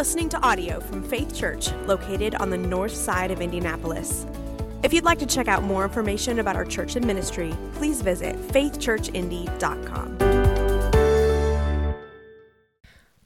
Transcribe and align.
listening 0.00 0.30
to 0.30 0.40
audio 0.40 0.80
from 0.80 1.02
Faith 1.02 1.34
Church, 1.34 1.72
located 1.84 2.34
on 2.36 2.48
the 2.48 2.56
north 2.56 2.94
side 2.94 3.30
of 3.30 3.42
Indianapolis. 3.42 4.24
If 4.82 4.94
you'd 4.94 5.04
like 5.04 5.18
to 5.18 5.26
check 5.26 5.46
out 5.46 5.62
more 5.62 5.84
information 5.84 6.38
about 6.38 6.56
our 6.56 6.64
church 6.64 6.96
and 6.96 7.06
ministry, 7.06 7.52
please 7.74 8.00
visit 8.00 8.34
faithchurchindy.com. 8.48 10.16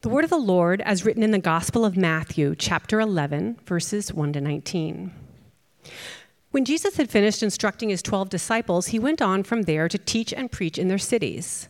The 0.01 0.09
word 0.09 0.25
of 0.25 0.29
the 0.29 0.35
Lord, 0.35 0.81
as 0.81 1.05
written 1.05 1.23
in 1.23 1.31
the 1.31 1.39
Gospel 1.39 1.85
of 1.85 1.95
Matthew, 1.95 2.55
chapter 2.57 2.99
11, 2.99 3.57
verses 3.65 4.13
1 4.13 4.33
to 4.33 4.41
19. 4.41 5.13
When 6.51 6.65
Jesus 6.65 6.97
had 6.97 7.09
finished 7.09 7.41
instructing 7.41 7.87
his 7.87 8.01
12 8.01 8.27
disciples, 8.29 8.87
he 8.87 8.99
went 8.99 9.21
on 9.21 9.43
from 9.43 9.61
there 9.61 9.87
to 9.87 9.97
teach 9.97 10.33
and 10.33 10.51
preach 10.51 10.77
in 10.77 10.89
their 10.89 10.97
cities. 10.97 11.69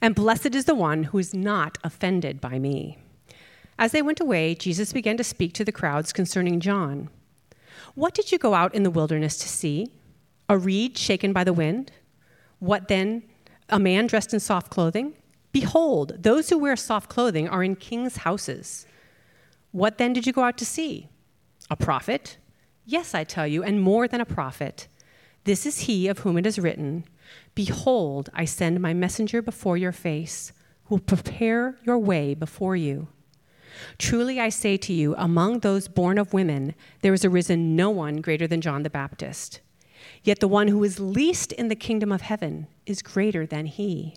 And 0.00 0.14
blessed 0.14 0.54
is 0.54 0.64
the 0.64 0.74
one 0.74 1.04
who 1.04 1.18
is 1.18 1.34
not 1.34 1.78
offended 1.84 2.40
by 2.40 2.58
me. 2.58 2.98
As 3.78 3.92
they 3.92 4.02
went 4.02 4.20
away, 4.20 4.54
Jesus 4.54 4.92
began 4.92 5.16
to 5.16 5.24
speak 5.24 5.52
to 5.54 5.64
the 5.64 5.72
crowds 5.72 6.12
concerning 6.12 6.60
John. 6.60 7.10
What 7.94 8.14
did 8.14 8.32
you 8.32 8.38
go 8.38 8.54
out 8.54 8.74
in 8.74 8.82
the 8.82 8.90
wilderness 8.90 9.36
to 9.38 9.48
see? 9.48 9.88
A 10.48 10.58
reed 10.58 10.96
shaken 10.98 11.32
by 11.32 11.44
the 11.44 11.52
wind? 11.52 11.92
What 12.58 12.88
then? 12.88 13.22
A 13.68 13.78
man 13.78 14.06
dressed 14.06 14.34
in 14.34 14.40
soft 14.40 14.70
clothing? 14.70 15.14
Behold, 15.52 16.22
those 16.22 16.50
who 16.50 16.58
wear 16.58 16.76
soft 16.76 17.08
clothing 17.08 17.48
are 17.48 17.62
in 17.62 17.76
kings' 17.76 18.18
houses. 18.18 18.86
What 19.70 19.98
then 19.98 20.12
did 20.12 20.26
you 20.26 20.32
go 20.32 20.42
out 20.42 20.58
to 20.58 20.66
see? 20.66 21.08
A 21.70 21.76
prophet? 21.76 22.36
Yes, 22.84 23.14
I 23.14 23.24
tell 23.24 23.46
you, 23.46 23.62
and 23.62 23.80
more 23.80 24.06
than 24.06 24.20
a 24.20 24.26
prophet. 24.26 24.88
This 25.44 25.64
is 25.66 25.80
he 25.80 26.08
of 26.08 26.20
whom 26.20 26.36
it 26.38 26.46
is 26.46 26.58
written 26.58 27.04
Behold, 27.54 28.30
I 28.34 28.44
send 28.44 28.80
my 28.80 28.92
messenger 28.92 29.42
before 29.42 29.76
your 29.76 29.92
face, 29.92 30.52
who 30.84 30.96
will 30.96 31.02
prepare 31.02 31.76
your 31.84 31.98
way 31.98 32.34
before 32.34 32.76
you. 32.76 33.08
Truly 33.98 34.40
I 34.40 34.48
say 34.48 34.76
to 34.76 34.92
you, 34.92 35.14
among 35.16 35.60
those 35.60 35.88
born 35.88 36.18
of 36.18 36.32
women, 36.32 36.74
there 37.02 37.12
has 37.12 37.24
arisen 37.24 37.76
no 37.76 37.90
one 37.90 38.20
greater 38.20 38.46
than 38.46 38.60
John 38.60 38.82
the 38.82 38.90
Baptist. 38.90 39.60
Yet 40.22 40.40
the 40.40 40.48
one 40.48 40.68
who 40.68 40.82
is 40.84 41.00
least 41.00 41.52
in 41.52 41.68
the 41.68 41.74
kingdom 41.74 42.12
of 42.12 42.20
heaven 42.22 42.66
is 42.86 43.02
greater 43.02 43.46
than 43.46 43.66
he. 43.66 44.16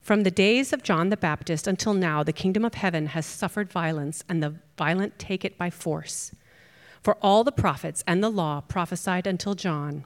From 0.00 0.22
the 0.22 0.30
days 0.30 0.72
of 0.72 0.82
John 0.82 1.08
the 1.08 1.16
Baptist 1.16 1.66
until 1.66 1.94
now, 1.94 2.22
the 2.22 2.32
kingdom 2.32 2.64
of 2.64 2.74
heaven 2.74 3.06
has 3.06 3.24
suffered 3.24 3.72
violence, 3.72 4.22
and 4.28 4.42
the 4.42 4.56
violent 4.76 5.18
take 5.18 5.44
it 5.44 5.56
by 5.56 5.70
force. 5.70 6.32
For 7.02 7.16
all 7.22 7.44
the 7.44 7.52
prophets 7.52 8.04
and 8.06 8.22
the 8.22 8.30
law 8.30 8.60
prophesied 8.60 9.26
until 9.26 9.54
John. 9.54 10.04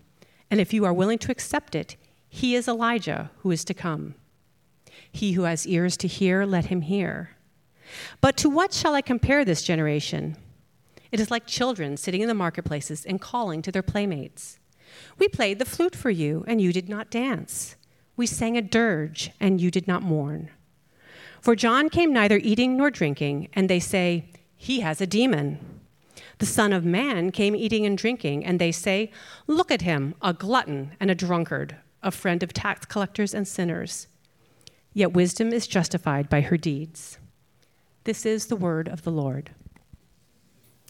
And 0.50 0.60
if 0.60 0.72
you 0.72 0.84
are 0.84 0.92
willing 0.92 1.18
to 1.18 1.32
accept 1.32 1.74
it, 1.74 1.96
he 2.28 2.54
is 2.54 2.68
Elijah 2.68 3.30
who 3.38 3.50
is 3.50 3.64
to 3.64 3.74
come. 3.74 4.14
He 5.10 5.32
who 5.32 5.42
has 5.42 5.66
ears 5.66 5.96
to 5.98 6.08
hear, 6.08 6.44
let 6.44 6.66
him 6.66 6.82
hear. 6.82 7.30
But 8.20 8.36
to 8.38 8.50
what 8.50 8.72
shall 8.72 8.94
I 8.94 9.00
compare 9.00 9.44
this 9.44 9.62
generation? 9.62 10.36
It 11.10 11.20
is 11.20 11.30
like 11.30 11.46
children 11.46 11.96
sitting 11.96 12.20
in 12.20 12.28
the 12.28 12.34
marketplaces 12.34 13.06
and 13.06 13.20
calling 13.20 13.62
to 13.62 13.72
their 13.72 13.82
playmates. 13.82 14.58
We 15.18 15.28
played 15.28 15.58
the 15.58 15.64
flute 15.64 15.96
for 15.96 16.10
you, 16.10 16.44
and 16.46 16.60
you 16.60 16.72
did 16.72 16.88
not 16.88 17.10
dance. 17.10 17.76
We 18.16 18.26
sang 18.26 18.56
a 18.56 18.62
dirge, 18.62 19.30
and 19.40 19.60
you 19.60 19.70
did 19.70 19.86
not 19.86 20.02
mourn. 20.02 20.50
For 21.40 21.54
John 21.54 21.88
came 21.88 22.12
neither 22.12 22.38
eating 22.38 22.76
nor 22.76 22.90
drinking, 22.90 23.48
and 23.52 23.70
they 23.70 23.80
say, 23.80 24.30
He 24.56 24.80
has 24.80 25.00
a 25.00 25.06
demon. 25.06 25.77
The 26.38 26.46
Son 26.46 26.72
of 26.72 26.84
Man 26.84 27.32
came 27.32 27.56
eating 27.56 27.84
and 27.84 27.98
drinking, 27.98 28.44
and 28.44 28.60
they 28.60 28.70
say, 28.70 29.10
Look 29.48 29.72
at 29.72 29.82
him, 29.82 30.14
a 30.22 30.32
glutton 30.32 30.92
and 31.00 31.10
a 31.10 31.14
drunkard, 31.14 31.76
a 32.02 32.12
friend 32.12 32.42
of 32.42 32.52
tax 32.52 32.86
collectors 32.86 33.34
and 33.34 33.46
sinners. 33.46 34.06
Yet 34.94 35.12
wisdom 35.12 35.52
is 35.52 35.66
justified 35.66 36.28
by 36.28 36.42
her 36.42 36.56
deeds. 36.56 37.18
This 38.04 38.24
is 38.24 38.46
the 38.46 38.56
word 38.56 38.88
of 38.88 39.02
the 39.02 39.10
Lord. 39.10 39.50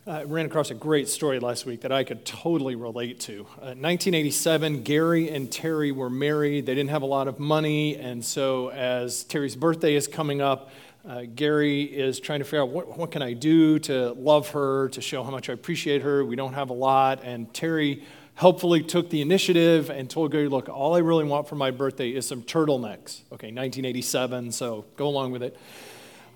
I 0.07 0.23
ran 0.23 0.47
across 0.47 0.71
a 0.71 0.75
great 0.75 1.09
story 1.09 1.39
last 1.39 1.67
week 1.67 1.83
that 1.83 1.93
I 1.93 2.03
could 2.03 2.25
totally 2.25 2.77
relate 2.77 3.21
to. 3.21 3.41
Uh, 3.59 3.77
1987, 3.77 4.83
Gary 4.83 5.29
and 5.29 5.53
Terry 5.53 5.93
were 5.93 6.09
married. 6.09 6.65
They 6.65 6.75
didn't 6.75 6.91
have 6.91 7.03
a 7.03 7.07
lot 7.07 7.29
of 7.29 7.39
money, 7.39 7.97
and 7.97 8.25
so 8.25 8.71
as 8.71 9.25
Terry's 9.25 9.55
birthday 9.55 9.95
is 9.95 10.09
coming 10.09 10.41
up, 10.41 10.71
uh, 11.07 11.23
Gary 11.35 11.83
is 11.83 12.21
trying 12.21 12.41
to 12.41 12.45
figure 12.45 12.63
out 12.63 12.71
what, 12.71 12.99
what 12.99 13.11
can 13.11 13.23
I 13.23 13.33
do 13.33 13.79
to 13.81 14.13
love 14.13 14.51
her, 14.51 14.89
to 14.91 15.01
show 15.01 15.23
how 15.23 15.31
much 15.31 15.49
I 15.49 15.53
appreciate 15.53 16.03
her. 16.03 16.25
We 16.25 16.37
don't 16.37 16.55
have 16.55 16.71
a 16.71 16.75
lot, 16.75 17.23
and 17.23 17.53
Terry 17.53 18.05
helpfully 18.35 18.83
took 18.83 19.11
the 19.11 19.21
initiative 19.21 19.91
and 19.91 20.09
told 20.09 20.31
Gary, 20.31 20.49
look, 20.49 20.69
all 20.69 20.95
I 20.95 21.01
really 21.01 21.25
want 21.25 21.49
for 21.49 21.57
my 21.57 21.71
birthday 21.71 22.11
is 22.11 22.27
some 22.27 22.43
turtlenecks. 22.43 23.23
Okay, 23.33 23.49
1987, 23.49 24.53
so 24.53 24.85
go 24.97 25.09
along 25.09 25.33
with 25.33 25.43
it. 25.43 25.57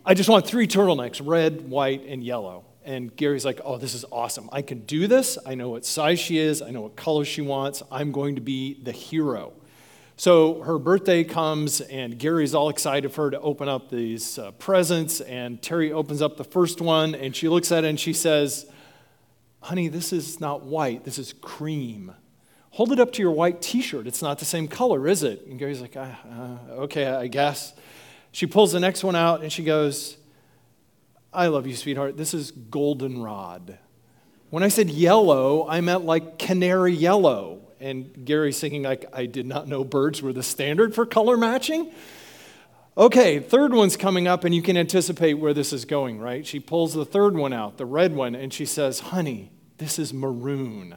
I 0.05 0.15
just 0.15 0.29
want 0.29 0.47
three 0.47 0.67
turtlenecks 0.67 1.21
red, 1.25 1.69
white, 1.69 2.05
and 2.07 2.25
yellow. 2.25 2.65
And 2.85 3.15
Gary's 3.15 3.45
like, 3.45 3.61
oh, 3.65 3.79
this 3.79 3.95
is 3.95 4.05
awesome. 4.11 4.49
I 4.53 4.63
can 4.63 4.81
do 4.81 5.07
this. 5.07 5.39
I 5.47 5.55
know 5.55 5.71
what 5.71 5.85
size 5.85 6.19
she 6.19 6.39
is, 6.39 6.61
I 6.61 6.71
know 6.71 6.81
what 6.81 6.97
color 6.97 7.25
she 7.25 7.41
wants. 7.41 7.83
I'm 7.91 8.11
going 8.11 8.35
to 8.35 8.41
be 8.41 8.83
the 8.83 8.91
hero. 8.91 9.53
So 10.23 10.63
her 10.63 10.79
birthday 10.79 11.25
comes, 11.25 11.81
and 11.81 12.17
Gary's 12.17 12.55
all 12.55 12.69
excited 12.69 13.11
for 13.11 13.25
her 13.25 13.31
to 13.33 13.41
open 13.41 13.69
up 13.69 13.91
these 13.91 14.39
uh, 14.39 14.53
presents. 14.53 15.21
And 15.21 15.61
Terry 15.61 15.93
opens 15.93 16.23
up 16.23 16.37
the 16.37 16.45
first 16.45 16.81
one, 16.81 17.17
and 17.17 17.35
she 17.35 17.49
looks 17.49 17.73
at 17.73 17.83
it 17.83 17.89
and 17.89 17.99
she 17.99 18.13
says, 18.13 18.67
honey, 19.63 19.89
this 19.89 20.13
is 20.13 20.39
not 20.39 20.63
white, 20.63 21.03
this 21.03 21.19
is 21.19 21.33
cream. 21.33 22.15
Hold 22.71 22.93
it 22.93 23.01
up 23.01 23.11
to 23.15 23.21
your 23.21 23.33
white 23.33 23.61
t 23.61 23.83
shirt. 23.83 24.07
It's 24.07 24.23
not 24.23 24.39
the 24.39 24.45
same 24.45 24.69
color, 24.69 25.09
is 25.09 25.25
it? 25.25 25.45
And 25.49 25.59
Gary's 25.59 25.81
like, 25.81 25.97
uh, 25.97 26.07
uh, 26.31 26.57
okay, 26.83 27.07
I 27.07 27.27
guess. 27.27 27.75
She 28.31 28.47
pulls 28.47 28.71
the 28.71 28.79
next 28.79 29.03
one 29.03 29.17
out 29.17 29.43
and 29.43 29.53
she 29.53 29.65
goes, 29.65 30.19
I 31.33 31.49
love 31.49 31.67
you, 31.67 31.75
sweetheart. 31.75 32.17
This 32.17 32.33
is 32.33 32.53
goldenrod. 32.53 33.77
When 34.51 34.63
I 34.63 34.69
said 34.69 34.89
yellow, 34.89 35.67
I 35.69 35.81
meant 35.81 36.05
like 36.05 36.39
canary 36.39 36.93
yellow. 36.93 37.62
And 37.83 38.25
Gary's 38.25 38.61
thinking, 38.61 38.83
like, 38.83 39.07
I 39.13 39.27
did 39.27 39.47
not 39.47 39.67
know 39.67 39.83
birds 39.83 40.23
were 40.23 40.33
the 40.33 40.43
standard 40.43 40.95
for 40.95 41.05
color 41.05 41.37
matching. 41.37 41.93
Okay, 42.97 43.41
third 43.41 43.75
one's 43.75 43.97
coming 43.97 44.29
up, 44.29 44.45
and 44.45 44.55
you 44.55 44.63
can 44.63 44.77
anticipate 44.77 45.35
where 45.35 45.53
this 45.53 45.73
is 45.73 45.85
going, 45.85 46.21
right? 46.21 46.47
She 46.47 46.61
pulls 46.61 46.95
the 46.95 47.05
third 47.05 47.35
one 47.37 47.53
out, 47.53 47.79
the 47.79 47.87
red 47.87 48.15
one, 48.15 48.35
and 48.35 48.53
she 48.53 48.67
says, 48.67 49.01
Honey, 49.01 49.51
this 49.79 49.99
is 49.99 50.15
maroon. 50.15 50.97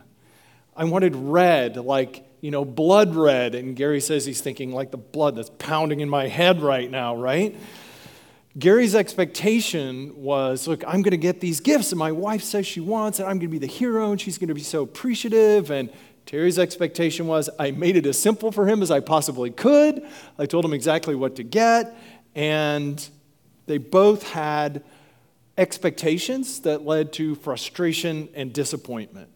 I 0.75 0.84
wanted 0.84 1.16
red, 1.16 1.78
like, 1.78 2.24
you 2.41 2.51
know, 2.51 2.63
blood 2.63 3.16
red. 3.16 3.56
And 3.56 3.75
Gary 3.75 4.00
says 4.00 4.25
he's 4.25 4.41
thinking, 4.41 4.72
like 4.72 4.91
the 4.91 4.97
blood 4.97 5.35
that's 5.35 5.50
pounding 5.57 6.01
in 6.01 6.09
my 6.09 6.28
head 6.28 6.62
right 6.62 6.91
now, 6.91 7.16
right? 7.16 7.56
Gary's 8.59 8.94
expectation 8.94 10.13
was 10.16 10.68
look, 10.68 10.84
I'm 10.85 11.01
going 11.01 11.12
to 11.12 11.18
get 11.18 11.41
these 11.41 11.59
gifts, 11.59 11.91
and 11.91 12.00
my 12.00 12.12
wife 12.12 12.44
says 12.44 12.68
she 12.68 12.79
wants, 12.79 13.19
and 13.19 13.28
I'm 13.28 13.40
going 13.40 13.50
to 13.50 13.57
be 13.57 13.57
the 13.57 13.66
hero, 13.66 14.12
and 14.12 14.22
she's 14.22 14.38
going 14.38 14.50
to 14.50 14.53
be 14.53 14.62
so 14.62 14.84
appreciative. 14.84 15.72
And 15.72 15.90
Terry's 16.25 16.58
expectation 16.58 17.28
was 17.28 17.50
I 17.59 17.72
made 17.72 17.96
it 17.96 18.06
as 18.06 18.18
simple 18.18 18.52
for 18.52 18.68
him 18.68 18.81
as 18.81 18.90
I 18.90 19.00
possibly 19.00 19.52
could. 19.52 20.03
I 20.40 20.47
told 20.47 20.66
him 20.66 20.74
exactly 20.74 21.13
what 21.13 21.36
to 21.36 21.44
get, 21.44 21.96
and 22.34 23.08
they 23.68 23.78
both 23.78 24.24
had 24.31 24.84
expectations 25.57 26.62
that 26.62 26.83
led 26.83 27.13
to 27.13 27.36
frustration 27.36 28.30
and 28.33 28.51
disappointment. 28.51 29.30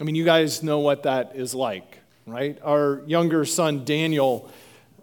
I 0.00 0.04
mean, 0.04 0.16
you 0.16 0.24
guys 0.24 0.62
know 0.62 0.80
what 0.80 1.04
that 1.04 1.36
is 1.36 1.54
like, 1.54 2.00
right? 2.26 2.58
Our 2.62 3.02
younger 3.06 3.44
son, 3.44 3.84
Daniel, 3.84 4.50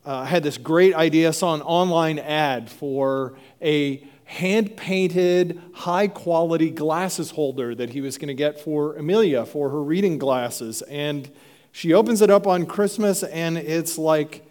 uh, 0.05 0.25
had 0.25 0.43
this 0.43 0.57
great 0.57 0.93
idea, 0.93 1.31
saw 1.31 1.53
an 1.53 1.61
online 1.61 2.19
ad 2.19 2.69
for 2.69 3.35
a 3.61 4.05
hand 4.31 4.77
painted, 4.77 5.61
high 5.73 6.07
quality 6.07 6.69
glasses 6.69 7.31
holder 7.31 7.75
that 7.75 7.89
he 7.89 7.99
was 7.99 8.17
going 8.17 8.29
to 8.29 8.33
get 8.33 8.57
for 8.57 8.95
Amelia 8.95 9.45
for 9.45 9.69
her 9.69 9.83
reading 9.83 10.17
glasses. 10.17 10.81
And 10.83 11.29
she 11.73 11.93
opens 11.93 12.21
it 12.21 12.29
up 12.29 12.47
on 12.47 12.65
Christmas, 12.65 13.23
and 13.23 13.57
it's 13.57 13.97
like 13.97 14.49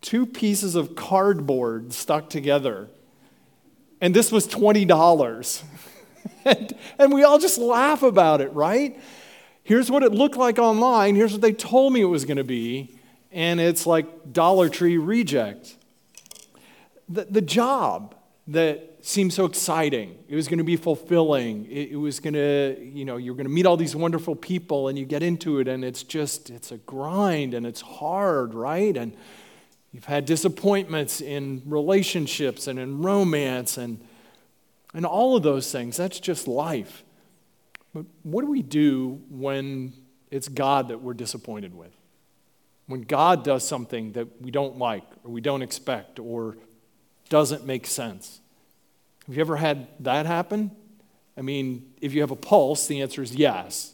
two 0.00 0.26
pieces 0.26 0.74
of 0.74 0.96
cardboard 0.96 1.92
stuck 1.92 2.28
together. 2.28 2.88
And 4.00 4.12
this 4.12 4.32
was 4.32 4.48
$20. 4.48 5.62
and, 6.44 6.72
and 6.98 7.12
we 7.12 7.22
all 7.22 7.38
just 7.38 7.58
laugh 7.58 8.02
about 8.02 8.40
it, 8.40 8.52
right? 8.52 9.00
Here's 9.62 9.92
what 9.92 10.02
it 10.02 10.10
looked 10.10 10.36
like 10.36 10.58
online. 10.58 11.14
Here's 11.14 11.32
what 11.32 11.40
they 11.40 11.52
told 11.52 11.92
me 11.92 12.00
it 12.00 12.06
was 12.06 12.24
going 12.24 12.38
to 12.38 12.44
be. 12.44 12.98
And 13.30 13.60
it's 13.60 13.86
like 13.86 14.32
Dollar 14.32 14.68
Tree 14.68 14.98
reject. 14.98 15.76
The, 17.08 17.26
the 17.30 17.40
job 17.40 18.16
that 18.48 18.89
seemed 19.06 19.32
so 19.32 19.44
exciting. 19.44 20.18
It 20.28 20.34
was 20.34 20.48
going 20.48 20.58
to 20.58 20.64
be 20.64 20.76
fulfilling. 20.76 21.66
It, 21.66 21.92
it 21.92 21.96
was 21.96 22.20
going 22.20 22.34
to, 22.34 22.76
you 22.80 23.04
know, 23.04 23.16
you're 23.16 23.34
going 23.34 23.46
to 23.46 23.52
meet 23.52 23.66
all 23.66 23.76
these 23.76 23.96
wonderful 23.96 24.36
people 24.36 24.88
and 24.88 24.98
you 24.98 25.04
get 25.04 25.22
into 25.22 25.58
it 25.60 25.68
and 25.68 25.84
it's 25.84 26.02
just, 26.02 26.50
it's 26.50 26.72
a 26.72 26.76
grind 26.78 27.54
and 27.54 27.66
it's 27.66 27.80
hard, 27.80 28.52
right? 28.54 28.96
And 28.96 29.16
you've 29.92 30.04
had 30.04 30.24
disappointments 30.24 31.20
in 31.20 31.62
relationships 31.66 32.66
and 32.66 32.78
in 32.78 33.02
romance 33.02 33.78
and, 33.78 34.00
and 34.92 35.06
all 35.06 35.36
of 35.36 35.42
those 35.42 35.70
things. 35.70 35.96
That's 35.96 36.20
just 36.20 36.48
life. 36.48 37.04
But 37.94 38.06
what 38.22 38.42
do 38.42 38.50
we 38.50 38.62
do 38.62 39.20
when 39.30 39.92
it's 40.30 40.48
God 40.48 40.88
that 40.88 41.00
we're 41.00 41.14
disappointed 41.14 41.74
with? 41.74 41.92
When 42.86 43.02
God 43.02 43.44
does 43.44 43.66
something 43.66 44.12
that 44.12 44.42
we 44.42 44.50
don't 44.50 44.78
like 44.78 45.04
or 45.24 45.30
we 45.30 45.40
don't 45.40 45.62
expect 45.62 46.18
or 46.18 46.56
doesn't 47.28 47.64
make 47.64 47.86
sense? 47.86 48.39
Have 49.30 49.36
you 49.36 49.42
ever 49.42 49.56
had 49.56 49.86
that 50.00 50.26
happen? 50.26 50.72
I 51.38 51.42
mean, 51.42 51.92
if 52.00 52.14
you 52.14 52.20
have 52.22 52.32
a 52.32 52.36
pulse, 52.36 52.88
the 52.88 53.00
answer 53.00 53.22
is 53.22 53.32
yes, 53.32 53.92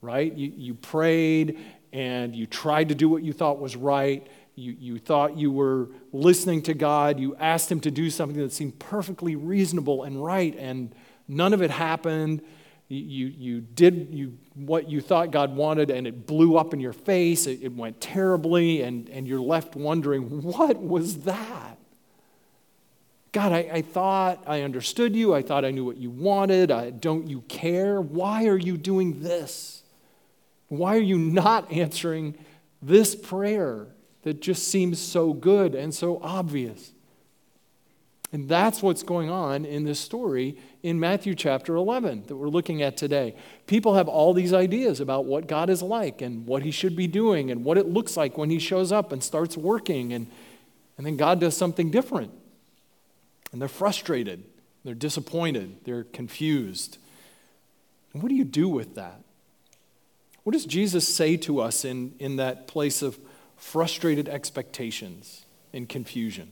right? 0.00 0.32
You, 0.32 0.52
you 0.56 0.74
prayed 0.74 1.58
and 1.92 2.36
you 2.36 2.46
tried 2.46 2.90
to 2.90 2.94
do 2.94 3.08
what 3.08 3.24
you 3.24 3.32
thought 3.32 3.58
was 3.58 3.74
right. 3.74 4.24
You, 4.54 4.76
you 4.78 4.98
thought 5.00 5.36
you 5.36 5.50
were 5.50 5.88
listening 6.12 6.62
to 6.62 6.74
God. 6.74 7.18
You 7.18 7.34
asked 7.34 7.68
Him 7.68 7.80
to 7.80 7.90
do 7.90 8.10
something 8.10 8.40
that 8.40 8.52
seemed 8.52 8.78
perfectly 8.78 9.34
reasonable 9.34 10.04
and 10.04 10.24
right, 10.24 10.56
and 10.56 10.94
none 11.26 11.52
of 11.52 11.62
it 11.62 11.72
happened. 11.72 12.40
You, 12.86 13.26
you 13.26 13.60
did 13.62 14.10
you, 14.12 14.38
what 14.54 14.88
you 14.88 15.00
thought 15.00 15.32
God 15.32 15.56
wanted, 15.56 15.90
and 15.90 16.06
it 16.06 16.28
blew 16.28 16.56
up 16.56 16.72
in 16.72 16.78
your 16.78 16.92
face. 16.92 17.48
It, 17.48 17.58
it 17.60 17.74
went 17.74 18.00
terribly, 18.00 18.82
and, 18.82 19.08
and 19.08 19.26
you're 19.26 19.40
left 19.40 19.74
wondering, 19.74 20.42
what 20.44 20.80
was 20.80 21.22
that? 21.22 21.79
God, 23.32 23.52
I, 23.52 23.68
I, 23.72 23.82
thought 23.82 24.42
I 24.46 24.62
understood 24.62 25.14
you. 25.14 25.34
I 25.34 25.42
thought 25.42 25.64
I 25.64 25.70
knew 25.70 25.84
what 25.84 25.96
you 25.96 26.10
wanted. 26.10 26.70
I, 26.72 26.90
don't 26.90 27.28
you 27.28 27.42
care? 27.42 28.00
Why 28.00 28.46
are 28.46 28.56
you 28.56 28.76
doing 28.76 29.22
this? 29.22 29.82
Why 30.68 30.96
are 30.96 31.02
you 31.02 31.18
not 31.18 31.70
answering 31.70 32.36
this 32.82 33.14
prayer 33.14 33.86
that 34.22 34.40
just 34.40 34.68
seems 34.68 34.98
so 34.98 35.32
good 35.32 35.74
and 35.74 35.94
so 35.94 36.20
obvious? 36.22 36.92
And 38.32 38.48
that's 38.48 38.82
what's 38.82 39.02
going 39.02 39.28
on 39.28 39.64
in 39.64 39.84
this 39.84 39.98
story 39.98 40.56
in 40.82 41.00
Matthew 41.00 41.34
chapter 41.34 41.74
11 41.74 42.26
that 42.26 42.36
we're 42.36 42.48
looking 42.48 42.82
at 42.82 42.96
today. 42.96 43.34
People 43.66 43.94
have 43.94 44.08
all 44.08 44.32
these 44.32 44.52
ideas 44.52 45.00
about 45.00 45.24
what 45.24 45.48
God 45.48 45.68
is 45.68 45.82
like 45.82 46.22
and 46.22 46.46
what 46.46 46.62
he 46.62 46.70
should 46.70 46.94
be 46.94 47.08
doing 47.08 47.50
and 47.50 47.64
what 47.64 47.76
it 47.76 47.88
looks 47.88 48.16
like 48.16 48.38
when 48.38 48.50
he 48.50 48.60
shows 48.60 48.92
up 48.92 49.10
and 49.10 49.22
starts 49.22 49.56
working. 49.56 50.12
And, 50.12 50.28
and 50.96 51.04
then 51.04 51.16
God 51.16 51.40
does 51.40 51.56
something 51.56 51.90
different. 51.90 52.32
And 53.52 53.60
they're 53.60 53.68
frustrated, 53.68 54.44
they're 54.84 54.94
disappointed, 54.94 55.84
they're 55.84 56.04
confused. 56.04 56.98
And 58.12 58.22
what 58.22 58.28
do 58.28 58.34
you 58.34 58.44
do 58.44 58.68
with 58.68 58.94
that? 58.94 59.22
What 60.42 60.52
does 60.52 60.64
Jesus 60.64 61.06
say 61.06 61.36
to 61.38 61.60
us 61.60 61.84
in, 61.84 62.14
in 62.18 62.36
that 62.36 62.66
place 62.66 63.02
of 63.02 63.18
frustrated 63.56 64.28
expectations 64.28 65.44
and 65.72 65.88
confusion? 65.88 66.48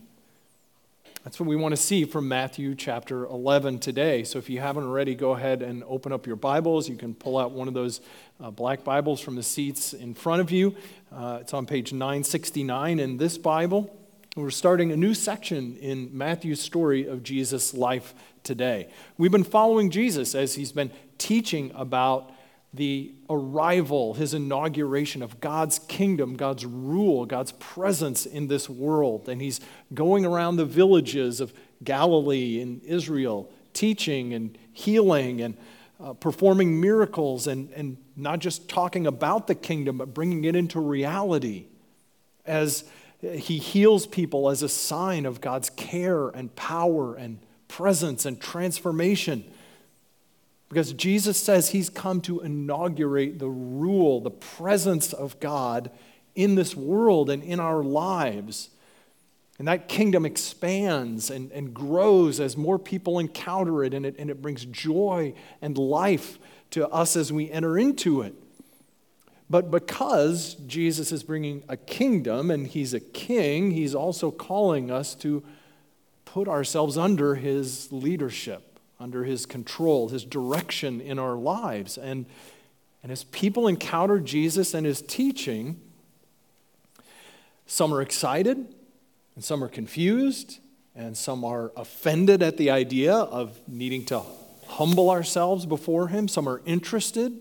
That's 1.24 1.40
what 1.40 1.48
we 1.48 1.56
want 1.56 1.72
to 1.72 1.76
see 1.76 2.04
from 2.04 2.28
Matthew 2.28 2.74
chapter 2.74 3.26
11 3.26 3.80
today. 3.80 4.24
So 4.24 4.38
if 4.38 4.48
you 4.48 4.60
haven't 4.60 4.84
already, 4.84 5.14
go 5.14 5.32
ahead 5.32 5.62
and 5.62 5.82
open 5.84 6.12
up 6.12 6.26
your 6.26 6.36
Bibles. 6.36 6.88
You 6.88 6.96
can 6.96 7.14
pull 7.14 7.36
out 7.36 7.50
one 7.50 7.66
of 7.66 7.74
those 7.74 8.00
uh, 8.40 8.50
black 8.50 8.84
Bibles 8.84 9.20
from 9.20 9.34
the 9.34 9.42
seats 9.42 9.92
in 9.92 10.14
front 10.14 10.40
of 10.40 10.50
you. 10.50 10.76
Uh, 11.12 11.38
it's 11.40 11.52
on 11.52 11.66
page 11.66 11.92
969 11.92 13.00
in 13.00 13.16
this 13.16 13.36
Bible. 13.36 13.97
We're 14.38 14.50
starting 14.50 14.92
a 14.92 14.96
new 14.96 15.14
section 15.14 15.76
in 15.78 16.16
Matthew's 16.16 16.60
story 16.60 17.08
of 17.08 17.24
Jesus' 17.24 17.74
life 17.74 18.14
today. 18.44 18.88
We've 19.16 19.32
been 19.32 19.42
following 19.42 19.90
Jesus 19.90 20.32
as 20.36 20.54
he's 20.54 20.70
been 20.70 20.92
teaching 21.18 21.72
about 21.74 22.30
the 22.72 23.12
arrival, 23.28 24.14
his 24.14 24.34
inauguration 24.34 25.24
of 25.24 25.40
God's 25.40 25.80
kingdom, 25.80 26.36
God's 26.36 26.64
rule, 26.64 27.26
God's 27.26 27.50
presence 27.50 28.26
in 28.26 28.46
this 28.46 28.70
world. 28.70 29.28
And 29.28 29.42
he's 29.42 29.60
going 29.92 30.24
around 30.24 30.54
the 30.54 30.64
villages 30.64 31.40
of 31.40 31.52
Galilee 31.82 32.60
and 32.60 32.80
Israel, 32.84 33.50
teaching 33.72 34.34
and 34.34 34.56
healing 34.72 35.40
and 35.40 35.56
uh, 36.00 36.12
performing 36.12 36.80
miracles, 36.80 37.48
and, 37.48 37.72
and 37.72 37.96
not 38.14 38.38
just 38.38 38.68
talking 38.68 39.04
about 39.04 39.48
the 39.48 39.56
kingdom, 39.56 39.98
but 39.98 40.14
bringing 40.14 40.44
it 40.44 40.54
into 40.54 40.78
reality 40.78 41.66
as 42.46 42.84
he 43.20 43.58
heals 43.58 44.06
people 44.06 44.48
as 44.48 44.62
a 44.62 44.68
sign 44.68 45.26
of 45.26 45.40
God's 45.40 45.70
care 45.70 46.28
and 46.28 46.54
power 46.54 47.14
and 47.16 47.40
presence 47.66 48.24
and 48.24 48.40
transformation. 48.40 49.44
Because 50.68 50.92
Jesus 50.92 51.38
says 51.38 51.70
he's 51.70 51.90
come 51.90 52.20
to 52.22 52.40
inaugurate 52.40 53.38
the 53.38 53.48
rule, 53.48 54.20
the 54.20 54.30
presence 54.30 55.12
of 55.12 55.40
God 55.40 55.90
in 56.34 56.54
this 56.54 56.76
world 56.76 57.30
and 57.30 57.42
in 57.42 57.58
our 57.58 57.82
lives. 57.82 58.70
And 59.58 59.66
that 59.66 59.88
kingdom 59.88 60.24
expands 60.24 61.30
and, 61.30 61.50
and 61.50 61.74
grows 61.74 62.38
as 62.38 62.56
more 62.56 62.78
people 62.78 63.18
encounter 63.18 63.82
it 63.82 63.94
and, 63.94 64.06
it, 64.06 64.14
and 64.18 64.30
it 64.30 64.40
brings 64.40 64.64
joy 64.66 65.34
and 65.60 65.76
life 65.76 66.38
to 66.70 66.88
us 66.90 67.16
as 67.16 67.32
we 67.32 67.50
enter 67.50 67.76
into 67.76 68.20
it. 68.22 68.34
But 69.50 69.70
because 69.70 70.54
Jesus 70.66 71.10
is 71.10 71.22
bringing 71.22 71.62
a 71.68 71.76
kingdom 71.76 72.50
and 72.50 72.66
he's 72.66 72.92
a 72.92 73.00
king, 73.00 73.70
he's 73.70 73.94
also 73.94 74.30
calling 74.30 74.90
us 74.90 75.14
to 75.16 75.42
put 76.26 76.48
ourselves 76.48 76.98
under 76.98 77.34
his 77.36 77.90
leadership, 77.90 78.78
under 79.00 79.24
his 79.24 79.46
control, 79.46 80.10
his 80.10 80.24
direction 80.24 81.00
in 81.00 81.18
our 81.18 81.34
lives. 81.34 81.96
And, 81.96 82.26
and 83.02 83.10
as 83.10 83.24
people 83.24 83.66
encounter 83.66 84.20
Jesus 84.20 84.74
and 84.74 84.84
his 84.84 85.00
teaching, 85.00 85.80
some 87.66 87.92
are 87.94 88.02
excited 88.02 88.58
and 89.34 89.42
some 89.42 89.64
are 89.64 89.68
confused 89.68 90.58
and 90.94 91.16
some 91.16 91.42
are 91.42 91.72
offended 91.74 92.42
at 92.42 92.58
the 92.58 92.70
idea 92.70 93.14
of 93.14 93.58
needing 93.66 94.04
to 94.06 94.20
humble 94.66 95.08
ourselves 95.08 95.64
before 95.64 96.08
him. 96.08 96.28
Some 96.28 96.46
are 96.46 96.60
interested 96.66 97.32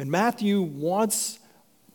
and 0.00 0.10
Matthew 0.10 0.62
wants 0.62 1.40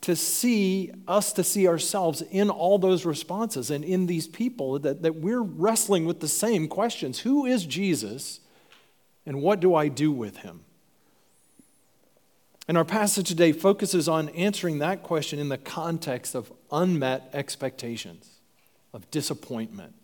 to 0.02 0.16
see 0.16 0.92
us 1.07 1.34
to 1.34 1.44
see 1.44 1.68
ourselves 1.68 2.22
in 2.22 2.52
all 2.52 2.78
those 2.78 3.04
responses 3.04 3.72
and 3.72 3.84
in 3.84 4.06
these 4.06 4.28
people 4.28 4.78
that, 4.78 5.02
that 5.02 5.16
we're 5.16 5.42
wrestling 5.42 6.06
with 6.06 6.19
the 6.19 6.28
same 6.28 6.68
questions 6.68 7.22
Who 7.22 7.48
is 7.48 7.66
Jesus 7.66 8.42
and 9.25 9.42
what 9.42 9.60
do 9.60 9.74
I 9.74 9.88
do 9.88 10.12
with 10.12 10.38
him? 10.38 10.66
And 12.68 12.78
our 12.78 12.85
passage 12.85 13.28
today 13.28 13.52
focuses 13.52 14.07
on 14.07 14.30
answering 14.30 14.78
that 14.78 15.02
question 15.02 15.40
in 15.40 15.50
the 15.50 15.57
context 15.57 16.35
of 16.35 16.54
unmet 16.71 17.31
expectations, 17.33 18.30
of 18.94 19.09
disappointment. 19.09 19.95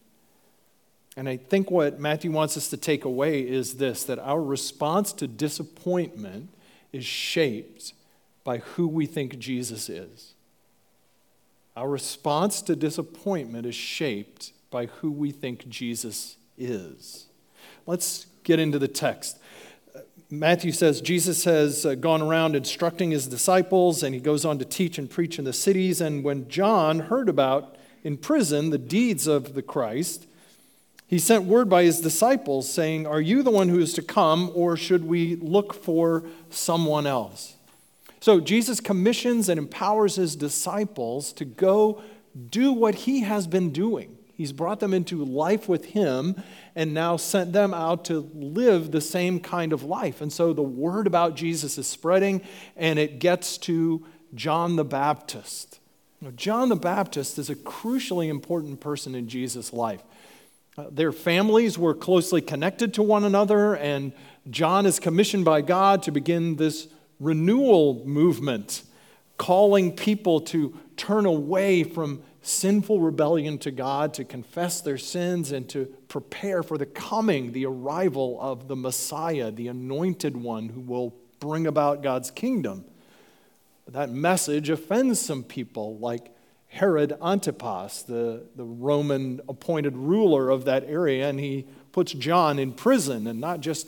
And 1.16 1.30
I 1.30 1.38
think 1.38 1.70
what 1.70 2.00
Matthew 2.00 2.32
wants 2.32 2.58
us 2.58 2.68
to 2.70 2.78
take 2.78 3.06
away 3.06 3.48
is 3.48 3.76
this 3.76 4.06
that 4.06 4.18
our 4.18 4.42
response 4.42 5.14
to 5.14 5.28
disappointment 5.28 6.50
is 6.94 7.06
shaped 7.06 7.94
by 8.44 8.58
who 8.58 8.88
we 8.88 9.06
think 9.06 9.40
Jesus 9.40 9.90
is. 9.90 10.34
Our 11.76 11.90
response 11.90 12.62
to 12.64 12.76
disappointment 12.76 13.66
is 13.66 13.76
shaped 13.76 14.52
by 14.70 14.88
who 14.88 15.12
we 15.12 15.32
think 15.32 15.68
Jesus 15.70 16.38
is. 16.58 17.28
Let's 17.86 18.26
get 18.44 18.60
into 18.60 18.80
the 18.80 18.88
text. 18.88 19.38
Matthew 20.30 20.72
says 20.72 21.02
Jesus 21.02 21.44
has 21.44 21.86
uh, 21.86 21.96
gone 21.96 22.22
around 22.22 22.56
instructing 22.56 23.12
his 23.12 23.28
disciples, 23.28 24.02
and 24.02 24.16
he 24.16 24.22
goes 24.22 24.46
on 24.46 24.60
to 24.60 24.66
teach 24.66 24.98
and 24.98 25.10
preach 25.10 25.38
in 25.38 25.44
the 25.44 25.54
cities. 25.54 26.00
And 26.00 26.24
when 26.24 26.48
John 26.48 27.00
heard 27.00 27.28
about 27.28 27.76
in 28.04 28.18
prison 28.18 28.70
the 28.70 28.78
deeds 28.78 29.28
of 29.28 29.56
the 29.56 29.62
Christ, 29.62 30.28
he 31.12 31.20
sent 31.20 31.44
word 31.44 31.70
by 31.70 31.84
his 31.84 32.00
disciples 32.00 32.72
saying, 32.72 33.06
Are 33.06 33.20
you 33.20 33.44
the 33.44 33.52
one 33.52 33.68
who 33.68 33.80
is 33.80 33.92
to 33.96 34.02
come, 34.02 34.50
or 34.56 34.78
should 34.78 35.04
we 35.04 35.36
look 35.36 35.74
for 35.74 36.24
someone 36.50 37.06
else? 37.06 37.56
So 38.22 38.40
Jesus 38.40 38.80
commissions 38.80 39.50
and 39.50 39.58
empowers 39.58 40.16
his 40.16 40.38
disciples 40.38 41.34
to 41.34 41.44
go 41.44 42.02
do 42.50 42.72
what 42.72 42.96
he 42.96 43.24
has 43.24 43.46
been 43.46 43.72
doing. 43.72 44.18
He's 44.38 44.54
brought 44.54 44.80
them 44.80 44.94
into 44.94 45.26
life 45.26 45.68
with 45.68 45.84
him 45.86 46.42
and 46.78 46.94
now 46.94 47.18
sent 47.18 47.52
them 47.52 47.74
out 47.74 48.06
to 48.06 48.32
live 48.34 48.92
the 48.92 49.02
same 49.02 49.42
kind 49.42 49.74
of 49.74 49.84
life. 49.84 50.22
And 50.22 50.32
so 50.32 50.54
the 50.54 50.62
word 50.62 51.08
about 51.08 51.36
Jesus 51.36 51.78
is 51.78 51.88
spreading 51.88 52.42
and 52.78 52.98
it 52.98 53.20
gets 53.20 53.58
to 53.60 54.06
John 54.34 54.78
the 54.78 54.86
Baptist. 54.86 55.82
Now, 56.22 56.32
John 56.32 56.70
the 56.70 56.78
Baptist 56.78 57.38
is 57.38 57.50
a 57.50 57.56
crucially 57.56 58.30
important 58.30 58.80
person 58.80 59.14
in 59.14 59.28
Jesus' 59.28 59.74
life. 59.74 60.04
Their 60.90 61.12
families 61.12 61.78
were 61.78 61.94
closely 61.94 62.42
connected 62.42 62.94
to 62.96 63.04
one 63.04 63.24
another, 63.24 63.76
and 63.76 64.14
John 64.50 64.86
is 64.86 65.00
commissioned 65.00 65.46
by 65.46 65.62
God 65.62 66.04
to 66.04 66.12
begin 66.12 66.56
this 66.56 66.88
renewal 67.20 68.06
movement, 68.06 68.84
calling 69.38 69.96
people 69.96 70.42
to 70.42 70.78
turn 70.98 71.26
away 71.26 71.84
from 71.84 72.24
sinful 72.42 73.00
rebellion 73.00 73.58
to 73.60 73.70
God, 73.70 74.14
to 74.16 74.24
confess 74.24 74.82
their 74.82 74.98
sins, 74.98 75.52
and 75.52 75.70
to 75.70 75.86
prepare 76.08 76.64
for 76.64 76.78
the 76.78 76.86
coming, 76.86 77.52
the 77.52 77.66
arrival 77.66 78.38
of 78.42 78.68
the 78.68 78.76
Messiah, 78.76 79.52
the 79.52 79.68
anointed 79.68 80.36
one 80.36 80.70
who 80.70 80.82
will 80.82 81.14
bring 81.40 81.68
about 81.68 82.02
God's 82.02 82.32
kingdom. 82.32 82.86
But 83.86 83.94
that 83.94 84.10
message 84.10 84.70
offends 84.70 85.20
some 85.20 85.44
people, 85.44 85.98
like 85.98 86.36
Herod 86.72 87.18
Antipas, 87.22 88.04
the, 88.04 88.44
the 88.56 88.64
Roman 88.64 89.42
appointed 89.50 89.98
ruler 89.98 90.50
of 90.50 90.64
that 90.66 90.86
area, 90.86 91.28
and 91.28 91.38
he 91.38 91.66
puts 91.92 92.14
John 92.14 92.60
in 92.60 92.72
prison, 92.72 93.28
and 93.28 93.42
not 93.42 93.60
just 93.60 93.88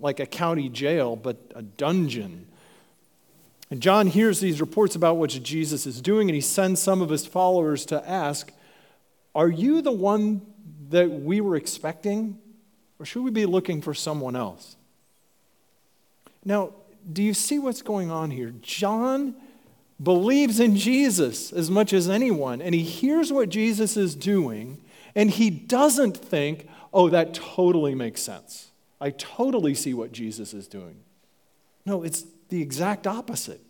like 0.00 0.18
a 0.18 0.24
county 0.24 0.70
jail, 0.70 1.16
but 1.16 1.36
a 1.54 1.60
dungeon. 1.60 2.46
And 3.70 3.82
John 3.82 4.06
hears 4.06 4.40
these 4.40 4.58
reports 4.58 4.96
about 4.96 5.18
what 5.18 5.28
Jesus 5.28 5.86
is 5.86 6.00
doing, 6.00 6.30
and 6.30 6.34
he 6.34 6.40
sends 6.40 6.80
some 6.80 7.02
of 7.02 7.10
his 7.10 7.26
followers 7.26 7.84
to 7.86 8.08
ask, 8.08 8.52
Are 9.34 9.50
you 9.50 9.82
the 9.82 9.92
one 9.92 10.40
that 10.88 11.10
we 11.10 11.42
were 11.42 11.56
expecting, 11.56 12.38
or 12.98 13.04
should 13.04 13.22
we 13.22 13.30
be 13.30 13.44
looking 13.44 13.82
for 13.82 13.92
someone 13.92 14.34
else? 14.34 14.76
Now, 16.42 16.72
do 17.12 17.22
you 17.22 17.34
see 17.34 17.58
what's 17.58 17.82
going 17.82 18.10
on 18.10 18.30
here? 18.30 18.54
John 18.62 19.34
believes 20.02 20.60
in 20.60 20.76
Jesus 20.76 21.52
as 21.52 21.70
much 21.70 21.92
as 21.92 22.08
anyone, 22.08 22.62
and 22.62 22.74
he 22.74 22.82
hears 22.82 23.32
what 23.32 23.48
Jesus 23.48 23.96
is 23.96 24.14
doing, 24.14 24.78
and 25.14 25.30
he 25.30 25.50
doesn't 25.50 26.16
think, 26.16 26.68
oh, 26.92 27.08
that 27.08 27.34
totally 27.34 27.94
makes 27.94 28.22
sense. 28.22 28.70
I 29.00 29.10
totally 29.10 29.74
see 29.74 29.94
what 29.94 30.12
Jesus 30.12 30.54
is 30.54 30.68
doing. 30.68 31.00
No, 31.84 32.02
it's 32.02 32.24
the 32.48 32.62
exact 32.62 33.06
opposite. 33.06 33.60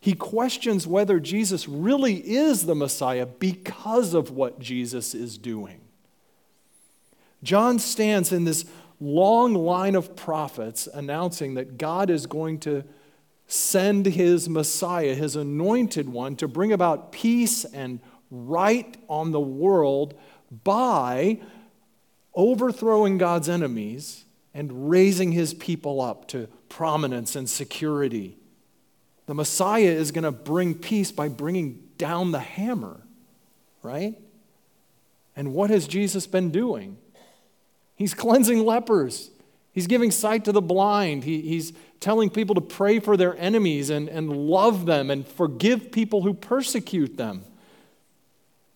He 0.00 0.14
questions 0.14 0.86
whether 0.86 1.20
Jesus 1.20 1.68
really 1.68 2.16
is 2.16 2.66
the 2.66 2.74
Messiah 2.74 3.26
because 3.26 4.14
of 4.14 4.32
what 4.32 4.58
Jesus 4.58 5.14
is 5.14 5.38
doing. 5.38 5.80
John 7.42 7.78
stands 7.78 8.32
in 8.32 8.44
this 8.44 8.64
long 9.00 9.54
line 9.54 9.94
of 9.94 10.16
prophets 10.16 10.88
announcing 10.92 11.54
that 11.54 11.78
God 11.78 12.10
is 12.10 12.26
going 12.26 12.58
to 12.60 12.84
send 13.52 14.06
his 14.06 14.48
Messiah, 14.48 15.14
his 15.14 15.36
anointed 15.36 16.08
one, 16.08 16.36
to 16.36 16.48
bring 16.48 16.72
about 16.72 17.12
peace 17.12 17.64
and 17.66 18.00
right 18.30 18.96
on 19.08 19.30
the 19.30 19.40
world 19.40 20.14
by 20.64 21.38
overthrowing 22.34 23.18
God's 23.18 23.48
enemies 23.48 24.24
and 24.54 24.88
raising 24.88 25.32
his 25.32 25.52
people 25.52 26.00
up 26.00 26.28
to 26.28 26.48
prominence 26.70 27.36
and 27.36 27.48
security. 27.48 28.38
The 29.26 29.34
Messiah 29.34 29.82
is 29.82 30.12
going 30.12 30.24
to 30.24 30.32
bring 30.32 30.74
peace 30.74 31.12
by 31.12 31.28
bringing 31.28 31.82
down 31.98 32.32
the 32.32 32.40
hammer, 32.40 33.02
right? 33.82 34.18
And 35.36 35.52
what 35.52 35.70
has 35.70 35.86
Jesus 35.86 36.26
been 36.26 36.50
doing? 36.50 36.96
He's 37.96 38.14
cleansing 38.14 38.64
lepers. 38.64 39.30
He's 39.72 39.86
giving 39.86 40.10
sight 40.10 40.44
to 40.46 40.52
the 40.52 40.62
blind. 40.62 41.24
He, 41.24 41.42
he's 41.42 41.72
telling 42.02 42.28
people 42.28 42.54
to 42.56 42.60
pray 42.60 42.98
for 42.98 43.16
their 43.16 43.36
enemies 43.38 43.88
and, 43.88 44.08
and 44.08 44.36
love 44.36 44.84
them 44.84 45.10
and 45.10 45.26
forgive 45.26 45.92
people 45.92 46.22
who 46.22 46.34
persecute 46.34 47.16
them. 47.16 47.44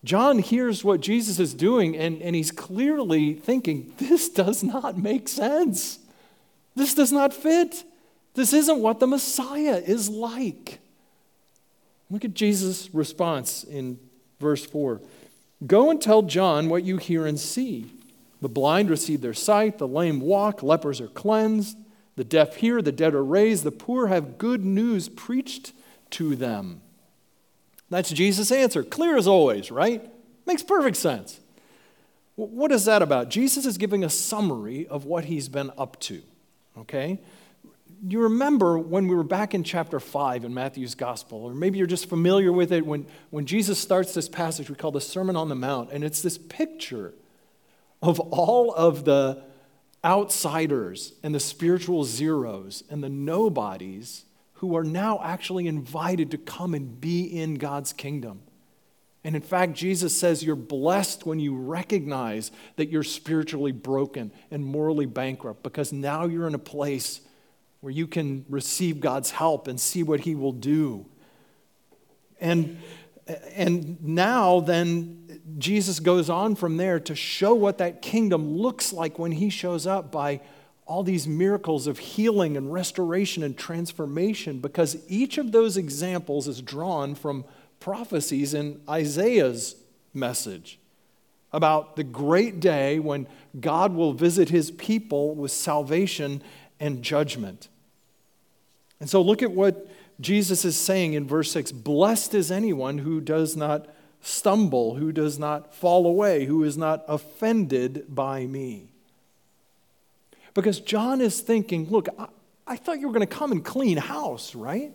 John 0.03 0.39
hears 0.39 0.83
what 0.83 1.01
Jesus 1.01 1.37
is 1.37 1.53
doing, 1.53 1.97
and, 1.97 2.21
and 2.21 2.35
he's 2.35 2.51
clearly 2.51 3.33
thinking, 3.33 3.93
this 3.97 4.29
does 4.29 4.63
not 4.63 4.97
make 4.97 5.27
sense. 5.27 5.99
This 6.75 6.93
does 6.93 7.11
not 7.11 7.33
fit. 7.33 7.83
This 8.33 8.53
isn't 8.53 8.79
what 8.79 8.99
the 8.99 9.07
Messiah 9.07 9.81
is 9.85 10.09
like. 10.09 10.79
Look 12.09 12.23
at 12.23 12.33
Jesus' 12.33 12.89
response 12.93 13.63
in 13.63 13.99
verse 14.39 14.65
4 14.65 15.01
Go 15.65 15.89
and 15.89 16.01
tell 16.01 16.21
John 16.21 16.69
what 16.69 16.83
you 16.83 16.97
hear 16.97 17.25
and 17.25 17.39
see. 17.39 17.91
The 18.41 18.47
blind 18.47 18.91
receive 18.91 19.21
their 19.21 19.33
sight, 19.33 19.79
the 19.79 19.87
lame 19.87 20.21
walk, 20.21 20.61
lepers 20.61 21.01
are 21.01 21.07
cleansed, 21.07 21.75
the 22.17 22.23
deaf 22.23 22.57
hear, 22.57 22.81
the 22.81 22.91
dead 22.91 23.13
are 23.13 23.23
raised, 23.23 23.63
the 23.63 23.71
poor 23.71 24.07
have 24.07 24.37
good 24.39 24.65
news 24.65 25.07
preached 25.07 25.71
to 26.09 26.35
them. 26.35 26.81
That's 27.89 28.09
Jesus' 28.09 28.51
answer. 28.51 28.83
Clear 28.83 29.15
as 29.17 29.27
always, 29.27 29.71
right? 29.71 30.09
Makes 30.45 30.63
perfect 30.63 30.97
sense. 30.97 31.39
What 32.35 32.71
is 32.71 32.85
that 32.85 33.03
about? 33.03 33.29
Jesus 33.29 33.65
is 33.65 33.77
giving 33.77 34.03
a 34.03 34.09
summary 34.09 34.87
of 34.87 35.05
what 35.05 35.25
he's 35.25 35.47
been 35.47 35.71
up 35.77 35.99
to. 36.01 36.21
Okay? 36.79 37.19
You 38.07 38.21
remember 38.21 38.79
when 38.79 39.07
we 39.07 39.15
were 39.15 39.23
back 39.23 39.53
in 39.53 39.63
chapter 39.63 39.99
5 39.99 40.43
in 40.43 40.53
Matthew's 40.53 40.95
gospel, 40.95 41.43
or 41.43 41.53
maybe 41.53 41.77
you're 41.77 41.87
just 41.87 42.09
familiar 42.09 42.51
with 42.51 42.71
it 42.71 42.85
when, 42.85 43.05
when 43.29 43.45
Jesus 43.45 43.79
starts 43.79 44.15
this 44.15 44.27
passage 44.27 44.69
we 44.71 44.75
call 44.75 44.91
the 44.91 45.01
Sermon 45.01 45.35
on 45.35 45.49
the 45.49 45.55
Mount, 45.55 45.91
and 45.91 46.03
it's 46.03 46.21
this 46.21 46.37
picture 46.37 47.13
of 48.01 48.19
all 48.19 48.73
of 48.73 49.05
the 49.05 49.43
outsiders 50.03 51.13
and 51.23 51.33
the 51.33 51.39
spiritual 51.39 52.03
zeros 52.03 52.83
and 52.89 53.03
the 53.03 53.09
nobodies 53.09 54.25
who 54.53 54.75
are 54.75 54.83
now 54.83 55.19
actually 55.23 55.67
invited 55.67 56.31
to 56.31 56.37
come 56.37 56.73
and 56.73 56.99
be 56.99 57.23
in 57.23 57.55
God's 57.55 57.93
kingdom. 57.93 58.41
And 59.23 59.35
in 59.35 59.41
fact, 59.41 59.73
Jesus 59.73 60.17
says 60.17 60.43
you're 60.43 60.55
blessed 60.55 61.25
when 61.25 61.39
you 61.39 61.55
recognize 61.55 62.51
that 62.77 62.89
you're 62.89 63.03
spiritually 63.03 63.71
broken 63.71 64.31
and 64.49 64.65
morally 64.65 65.05
bankrupt 65.05 65.63
because 65.63 65.91
now 65.91 66.25
you're 66.25 66.47
in 66.47 66.55
a 66.55 66.59
place 66.59 67.21
where 67.81 67.91
you 67.91 68.07
can 68.07 68.45
receive 68.49 68.99
God's 68.99 69.31
help 69.31 69.67
and 69.67 69.79
see 69.79 70.01
what 70.01 70.21
He 70.21 70.33
will 70.33 70.53
do. 70.53 71.05
And, 72.39 72.79
and 73.53 74.01
now, 74.03 74.61
then, 74.61 75.26
Jesus 75.57 75.99
goes 75.99 76.29
on 76.29 76.55
from 76.55 76.77
there 76.77 76.99
to 77.01 77.15
show 77.15 77.53
what 77.53 77.77
that 77.77 78.01
kingdom 78.01 78.57
looks 78.57 78.91
like 78.91 79.17
when 79.17 79.31
He 79.31 79.49
shows 79.49 79.87
up 79.87 80.11
by 80.11 80.41
all 80.85 81.03
these 81.03 81.27
miracles 81.27 81.85
of 81.85 81.99
healing 81.99 82.55
and 82.57 82.71
restoration 82.71 83.43
and 83.43 83.57
transformation 83.57 84.59
because 84.59 84.97
each 85.09 85.37
of 85.37 85.51
those 85.51 85.77
examples 85.77 86.47
is 86.47 86.61
drawn 86.61 87.13
from 87.13 87.43
prophecies 87.79 88.53
in 88.53 88.81
Isaiah's 88.89 89.75
message 90.13 90.79
about 91.51 91.95
the 91.95 92.03
great 92.03 92.59
day 92.59 92.99
when 92.99 93.27
God 93.59 93.93
will 93.93 94.13
visit 94.13 94.49
his 94.49 94.71
people 94.71 95.35
with 95.35 95.51
salvation 95.51 96.41
and 96.79 97.03
judgment. 97.03 97.67
And 98.99 99.09
so 99.09 99.21
look 99.21 99.43
at 99.43 99.51
what 99.51 99.87
Jesus 100.19 100.65
is 100.65 100.77
saying 100.77 101.13
in 101.13 101.27
verse 101.27 101.51
6 101.51 101.71
Blessed 101.71 102.33
is 102.33 102.51
anyone 102.51 102.99
who 102.99 103.21
does 103.21 103.55
not 103.55 103.87
stumble, 104.27 104.95
who 104.95 105.11
does 105.11 105.39
not 105.39 105.73
fall 105.73 106.05
away, 106.05 106.45
who 106.45 106.63
is 106.63 106.77
not 106.77 107.03
offended 107.07 108.05
by 108.09 108.45
me. 108.45 108.89
Because 110.53 110.79
John 110.79 111.21
is 111.21 111.39
thinking, 111.39 111.89
look, 111.89 112.07
I, 112.19 112.27
I 112.65 112.75
thought 112.75 112.99
you 112.99 113.07
were 113.07 113.13
going 113.13 113.27
to 113.27 113.35
come 113.35 113.51
and 113.51 113.63
clean 113.63 113.97
house, 113.97 114.53
right? 114.53 114.91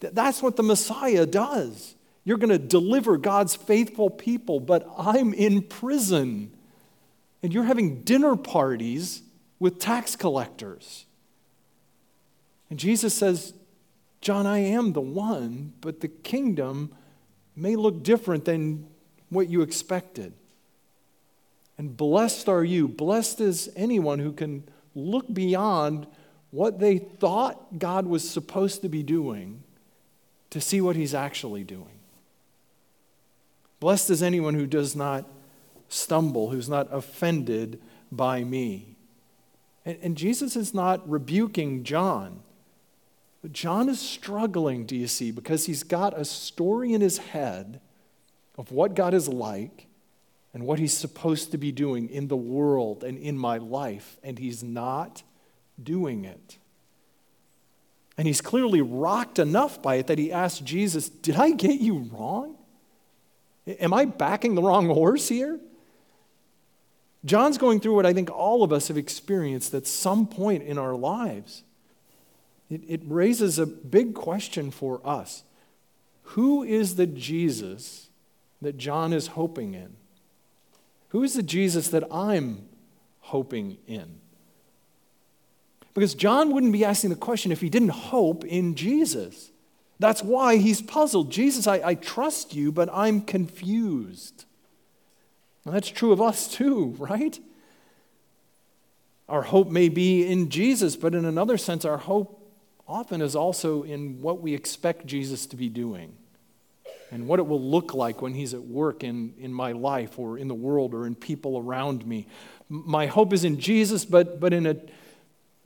That's 0.00 0.42
what 0.42 0.56
the 0.56 0.62
Messiah 0.62 1.26
does. 1.26 1.94
You're 2.24 2.38
going 2.38 2.50
to 2.50 2.58
deliver 2.58 3.16
God's 3.16 3.54
faithful 3.54 4.10
people, 4.10 4.60
but 4.60 4.88
I'm 4.96 5.34
in 5.34 5.62
prison. 5.62 6.52
And 7.42 7.52
you're 7.52 7.64
having 7.64 8.02
dinner 8.02 8.36
parties 8.36 9.22
with 9.58 9.78
tax 9.78 10.16
collectors. 10.16 11.06
And 12.70 12.78
Jesus 12.78 13.14
says, 13.14 13.54
John, 14.20 14.46
I 14.46 14.58
am 14.58 14.92
the 14.92 15.00
one, 15.00 15.72
but 15.80 16.00
the 16.00 16.08
kingdom 16.08 16.92
may 17.58 17.76
look 17.76 18.02
different 18.02 18.44
than 18.44 18.86
what 19.30 19.48
you 19.48 19.62
expected. 19.62 20.32
And 21.76 21.96
blessed 21.96 22.48
are 22.48 22.64
you. 22.64 22.88
Blessed 22.88 23.40
is 23.40 23.70
anyone 23.76 24.18
who 24.18 24.32
can 24.32 24.64
look 24.94 25.32
beyond 25.32 26.06
what 26.50 26.80
they 26.80 26.98
thought 26.98 27.78
God 27.78 28.06
was 28.06 28.28
supposed 28.28 28.82
to 28.82 28.88
be 28.88 29.02
doing 29.02 29.62
to 30.50 30.60
see 30.60 30.80
what 30.80 30.96
He's 30.96 31.14
actually 31.14 31.62
doing. 31.62 31.98
Blessed 33.80 34.10
is 34.10 34.22
anyone 34.22 34.54
who 34.54 34.66
does 34.66 34.96
not 34.96 35.24
stumble, 35.88 36.50
who's 36.50 36.68
not 36.68 36.88
offended 36.90 37.80
by 38.10 38.42
me. 38.44 38.96
And, 39.84 40.16
Jesus 40.16 40.56
is 40.56 40.74
not 40.74 41.08
rebuking 41.08 41.84
John. 41.84 42.40
But 43.42 43.52
John 43.52 43.88
is 43.88 44.00
struggling, 44.00 44.84
do 44.84 44.96
you 44.96 45.06
see, 45.06 45.30
because 45.30 45.66
he's 45.66 45.82
got 45.82 46.18
a 46.18 46.24
story 46.24 46.92
in 46.92 47.00
his 47.00 47.18
head 47.18 47.80
of 48.56 48.72
what 48.72 48.94
God 48.94 49.14
is 49.14 49.28
like 49.28 49.86
and 50.52 50.66
what 50.66 50.78
he's 50.78 50.96
supposed 50.96 51.52
to 51.52 51.58
be 51.58 51.70
doing 51.70 52.08
in 52.08 52.28
the 52.28 52.36
world 52.36 53.04
and 53.04 53.16
in 53.16 53.38
my 53.38 53.58
life, 53.58 54.16
and 54.24 54.38
he's 54.38 54.64
not 54.64 55.22
doing 55.80 56.24
it. 56.24 56.58
And 58.16 58.26
he's 58.26 58.40
clearly 58.40 58.80
rocked 58.80 59.38
enough 59.38 59.80
by 59.80 59.96
it 59.96 60.08
that 60.08 60.18
he 60.18 60.32
asks 60.32 60.58
Jesus, 60.58 61.08
Did 61.08 61.36
I 61.36 61.52
get 61.52 61.80
you 61.80 62.10
wrong? 62.12 62.56
Am 63.66 63.94
I 63.94 64.06
backing 64.06 64.56
the 64.56 64.62
wrong 64.62 64.88
horse 64.88 65.28
here? 65.28 65.60
John's 67.24 67.58
going 67.58 67.78
through 67.78 67.94
what 67.94 68.06
I 68.06 68.12
think 68.12 68.30
all 68.30 68.64
of 68.64 68.72
us 68.72 68.88
have 68.88 68.96
experienced 68.96 69.74
at 69.74 69.86
some 69.86 70.26
point 70.26 70.64
in 70.64 70.78
our 70.78 70.94
lives. 70.94 71.62
It, 72.70 72.82
it 72.86 73.00
raises 73.04 73.58
a 73.58 73.66
big 73.66 74.14
question 74.14 74.70
for 74.70 75.00
us 75.04 75.44
Who 76.22 76.62
is 76.62 76.96
the 76.96 77.06
Jesus 77.06 78.08
that 78.60 78.76
John 78.76 79.12
is 79.12 79.28
hoping 79.28 79.74
in? 79.74 79.96
Who 81.10 81.22
is 81.22 81.34
the 81.34 81.42
Jesus 81.42 81.88
that 81.88 82.04
I'm 82.12 82.68
hoping 83.20 83.78
in? 83.86 84.20
Because 85.94 86.14
John 86.14 86.52
wouldn't 86.52 86.72
be 86.72 86.84
asking 86.84 87.10
the 87.10 87.16
question 87.16 87.50
if 87.50 87.60
he 87.60 87.70
didn't 87.70 87.88
hope 87.88 88.44
in 88.44 88.74
Jesus. 88.74 89.50
That's 89.98 90.22
why 90.22 90.58
he's 90.58 90.80
puzzled. 90.80 91.32
Jesus, 91.32 91.66
I, 91.66 91.80
I 91.84 91.94
trust 91.94 92.54
you, 92.54 92.70
but 92.70 92.88
I'm 92.92 93.20
confused. 93.20 94.44
And 95.64 95.74
that's 95.74 95.88
true 95.88 96.12
of 96.12 96.20
us 96.20 96.48
too, 96.48 96.94
right? 96.98 97.38
Our 99.28 99.42
hope 99.42 99.68
may 99.68 99.88
be 99.88 100.26
in 100.26 100.50
Jesus, 100.50 100.96
but 100.96 101.14
in 101.14 101.24
another 101.24 101.58
sense, 101.58 101.84
our 101.84 101.98
hope 101.98 102.37
often 102.88 103.20
is 103.20 103.36
also 103.36 103.82
in 103.82 104.20
what 104.22 104.40
we 104.40 104.54
expect 104.54 105.06
Jesus 105.06 105.46
to 105.46 105.56
be 105.56 105.68
doing 105.68 106.14
and 107.10 107.26
what 107.26 107.38
it 107.38 107.46
will 107.46 107.60
look 107.60 107.94
like 107.94 108.22
when 108.22 108.34
he's 108.34 108.54
at 108.54 108.62
work 108.62 109.04
in, 109.04 109.34
in 109.38 109.52
my 109.52 109.72
life 109.72 110.18
or 110.18 110.38
in 110.38 110.48
the 110.48 110.54
world 110.54 110.94
or 110.94 111.06
in 111.06 111.14
people 111.14 111.58
around 111.58 112.06
me. 112.06 112.26
My 112.68 113.06
hope 113.06 113.32
is 113.32 113.44
in 113.44 113.58
Jesus, 113.60 114.04
but, 114.04 114.40
but 114.40 114.52
in 114.52 114.66
a, 114.66 114.76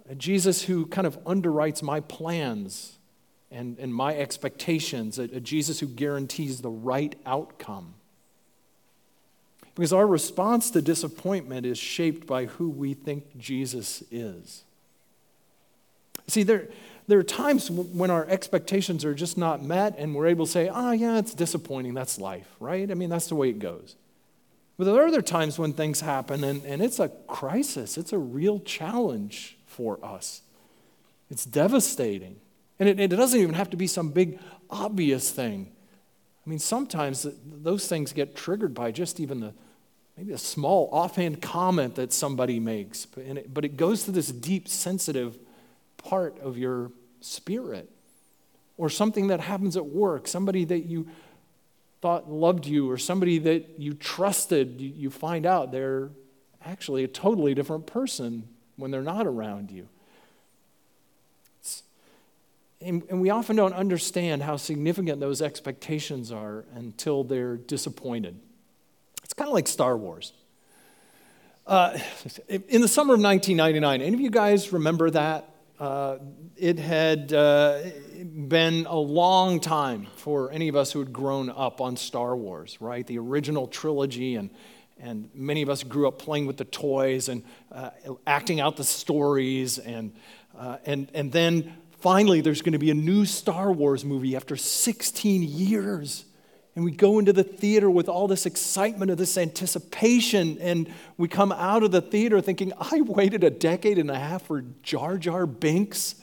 a 0.08 0.14
Jesus 0.14 0.62
who 0.62 0.86
kind 0.86 1.06
of 1.06 1.18
underwrites 1.24 1.82
my 1.82 2.00
plans 2.00 2.98
and, 3.50 3.78
and 3.78 3.94
my 3.94 4.16
expectations, 4.16 5.18
a, 5.18 5.22
a 5.24 5.40
Jesus 5.40 5.80
who 5.80 5.86
guarantees 5.86 6.60
the 6.60 6.70
right 6.70 7.14
outcome. 7.26 7.94
Because 9.74 9.92
our 9.92 10.06
response 10.06 10.70
to 10.72 10.82
disappointment 10.82 11.66
is 11.66 11.78
shaped 11.78 12.26
by 12.26 12.46
who 12.46 12.68
we 12.68 12.94
think 12.94 13.38
Jesus 13.38 14.02
is. 14.10 14.64
See, 16.28 16.42
there, 16.42 16.68
there 17.09 17.18
are 17.18 17.25
times 17.25 17.71
when 17.71 18.11
our 18.11 18.26
expectations 18.28 19.04
are 19.04 19.14
just 19.14 19.37
not 19.37 19.62
met 19.62 19.97
and 19.99 20.14
we're 20.14 20.28
able 20.28 20.47
to 20.47 20.52
say, 20.52 20.71
oh, 20.73 20.92
yeah, 20.92 21.18
it's 21.18 21.35
disappointing. 21.35 21.94
That's 21.94 22.18
life, 22.18 22.54
right? 22.61 22.90
I 22.90 22.94
mean, 22.94 23.11
that's 23.11 23.28
the 23.28 23.35
way 23.35 23.49
it 23.49 23.59
goes. 23.59 23.97
But 24.78 24.85
there 24.85 25.02
are 25.02 25.06
other 25.06 25.23
times 25.23 25.59
when 25.59 25.73
things 25.73 26.00
happen 26.00 26.44
and, 26.44 26.64
and 26.64 26.80
it's 26.80 26.99
a 26.99 27.09
crisis, 27.26 27.99
it's 27.99 28.12
a 28.12 28.18
real 28.18 28.61
challenge 28.61 29.59
for 29.66 30.02
us. 30.04 30.42
It's 31.30 31.44
devastating. 31.44 32.37
And 32.78 32.88
it, 32.88 32.99
it 32.99 33.09
doesn't 33.09 33.38
even 33.38 33.54
have 33.54 33.71
to 33.71 33.76
be 33.76 33.87
some 33.87 34.11
big, 34.11 34.38
obvious 34.71 35.30
thing. 35.30 35.71
I 36.44 36.50
mean, 36.50 36.59
sometimes 36.59 37.26
those 37.47 37.87
things 37.87 38.12
get 38.12 38.35
triggered 38.35 38.75
by 38.75 38.90
just 38.90 39.21
even 39.21 39.40
the 39.40 39.54
maybe 40.16 40.32
a 40.32 40.38
small 40.38 40.88
offhand 40.92 41.40
comment 41.40 41.94
that 41.94 42.12
somebody 42.12 42.61
makes, 42.61 43.06
but 43.06 43.25
it, 43.25 43.54
but 43.54 43.64
it 43.64 43.76
goes 43.76 44.04
to 44.04 44.11
this 44.11 44.28
deep, 44.28 44.68
sensitive 44.68 45.38
part 46.04 46.38
of 46.40 46.59
your 46.59 46.92
spirit. 47.21 47.88
Or 48.76 48.88
something 48.90 49.28
that 49.28 49.40
happens 49.40 49.76
at 49.76 49.87
work, 49.87 50.26
somebody 50.26 50.64
that 50.64 50.87
you 50.87 51.06
thought 52.00 52.28
loved 52.28 52.66
you, 52.66 52.90
or 52.90 52.99
somebody 52.99 53.38
that 53.38 53.78
you 53.78 53.94
trusted, 53.94 54.80
you, 54.80 55.09
find 55.09 55.47
out 55.47 55.71
they're 55.71 56.11
actually 56.64 57.04
a 57.04 57.09
totally 57.09 57.54
different 57.54 57.87
person 57.87 58.49
when 58.76 58.90
they're 58.90 59.02
not 59.02 59.26
around 59.26 59.71
you. 59.71 59.88
And, 62.80 63.04
and, 63.09 63.21
we 63.21 63.30
often 63.30 63.54
don't 63.54 63.75
understand 63.75 64.42
how 64.42 64.56
significant 64.56 65.21
those 65.21 65.40
expectations 65.40 66.32
are 66.32 66.64
until 66.75 67.23
they're 67.23 67.56
disappointed. 67.56 68.40
It's 69.23 69.35
kind 69.35 69.47
of 69.47 69.54
like 69.54 69.68
Star 69.68 69.97
Wars. 69.97 70.32
Uh, 71.64 71.97
in 72.49 72.80
the 72.80 72.88
summer 72.88 73.14
of 73.14 73.21
1999, 73.21 74.02
any 74.02 74.14
of 74.14 74.21
you 74.21 74.30
guys 74.30 74.73
remember 74.73 75.11
that? 75.11 75.51
Uh, 75.82 76.18
it 76.56 76.78
had 76.78 77.32
uh, 77.32 77.80
been 78.46 78.86
a 78.86 78.96
long 78.96 79.58
time 79.58 80.06
for 80.14 80.48
any 80.52 80.68
of 80.68 80.76
us 80.76 80.92
who 80.92 81.00
had 81.00 81.12
grown 81.12 81.50
up 81.50 81.80
on 81.80 81.96
Star 81.96 82.36
Wars, 82.36 82.80
right? 82.80 83.04
The 83.04 83.18
original 83.18 83.66
trilogy, 83.66 84.36
and, 84.36 84.50
and 85.00 85.28
many 85.34 85.60
of 85.60 85.68
us 85.68 85.82
grew 85.82 86.06
up 86.06 86.20
playing 86.20 86.46
with 86.46 86.56
the 86.56 86.66
toys 86.66 87.28
and 87.28 87.42
uh, 87.72 87.90
acting 88.28 88.60
out 88.60 88.76
the 88.76 88.84
stories. 88.84 89.78
And, 89.78 90.12
uh, 90.56 90.76
and, 90.86 91.10
and 91.14 91.32
then 91.32 91.74
finally, 91.98 92.42
there's 92.42 92.62
going 92.62 92.74
to 92.74 92.78
be 92.78 92.92
a 92.92 92.94
new 92.94 93.26
Star 93.26 93.72
Wars 93.72 94.04
movie 94.04 94.37
after 94.37 94.54
16 94.54 95.42
years. 95.42 96.26
And 96.74 96.85
we 96.85 96.90
go 96.90 97.18
into 97.18 97.35
the 97.35 97.44
theater 97.44 97.90
with 97.90 98.08
all 98.08 98.26
this 98.26 98.46
excitement 98.46 99.11
of 99.11 99.18
this 99.18 99.37
anticipation, 99.37 100.56
and 100.58 100.90
we 101.18 101.28
come 101.28 101.52
out 101.52 101.82
of 101.82 101.90
the 101.90 102.00
theater 102.00 102.40
thinking, 102.40 102.72
I 102.78 103.02
waited 103.02 103.44
a 103.44 103.50
decade 103.50 103.98
and 103.98 104.11
a 104.11 104.18
half 104.18 104.42
for 104.46 104.62
Jar 104.82 105.18
Jar 105.18 105.46
Binks. 105.46 106.14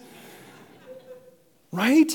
right? 1.71 2.12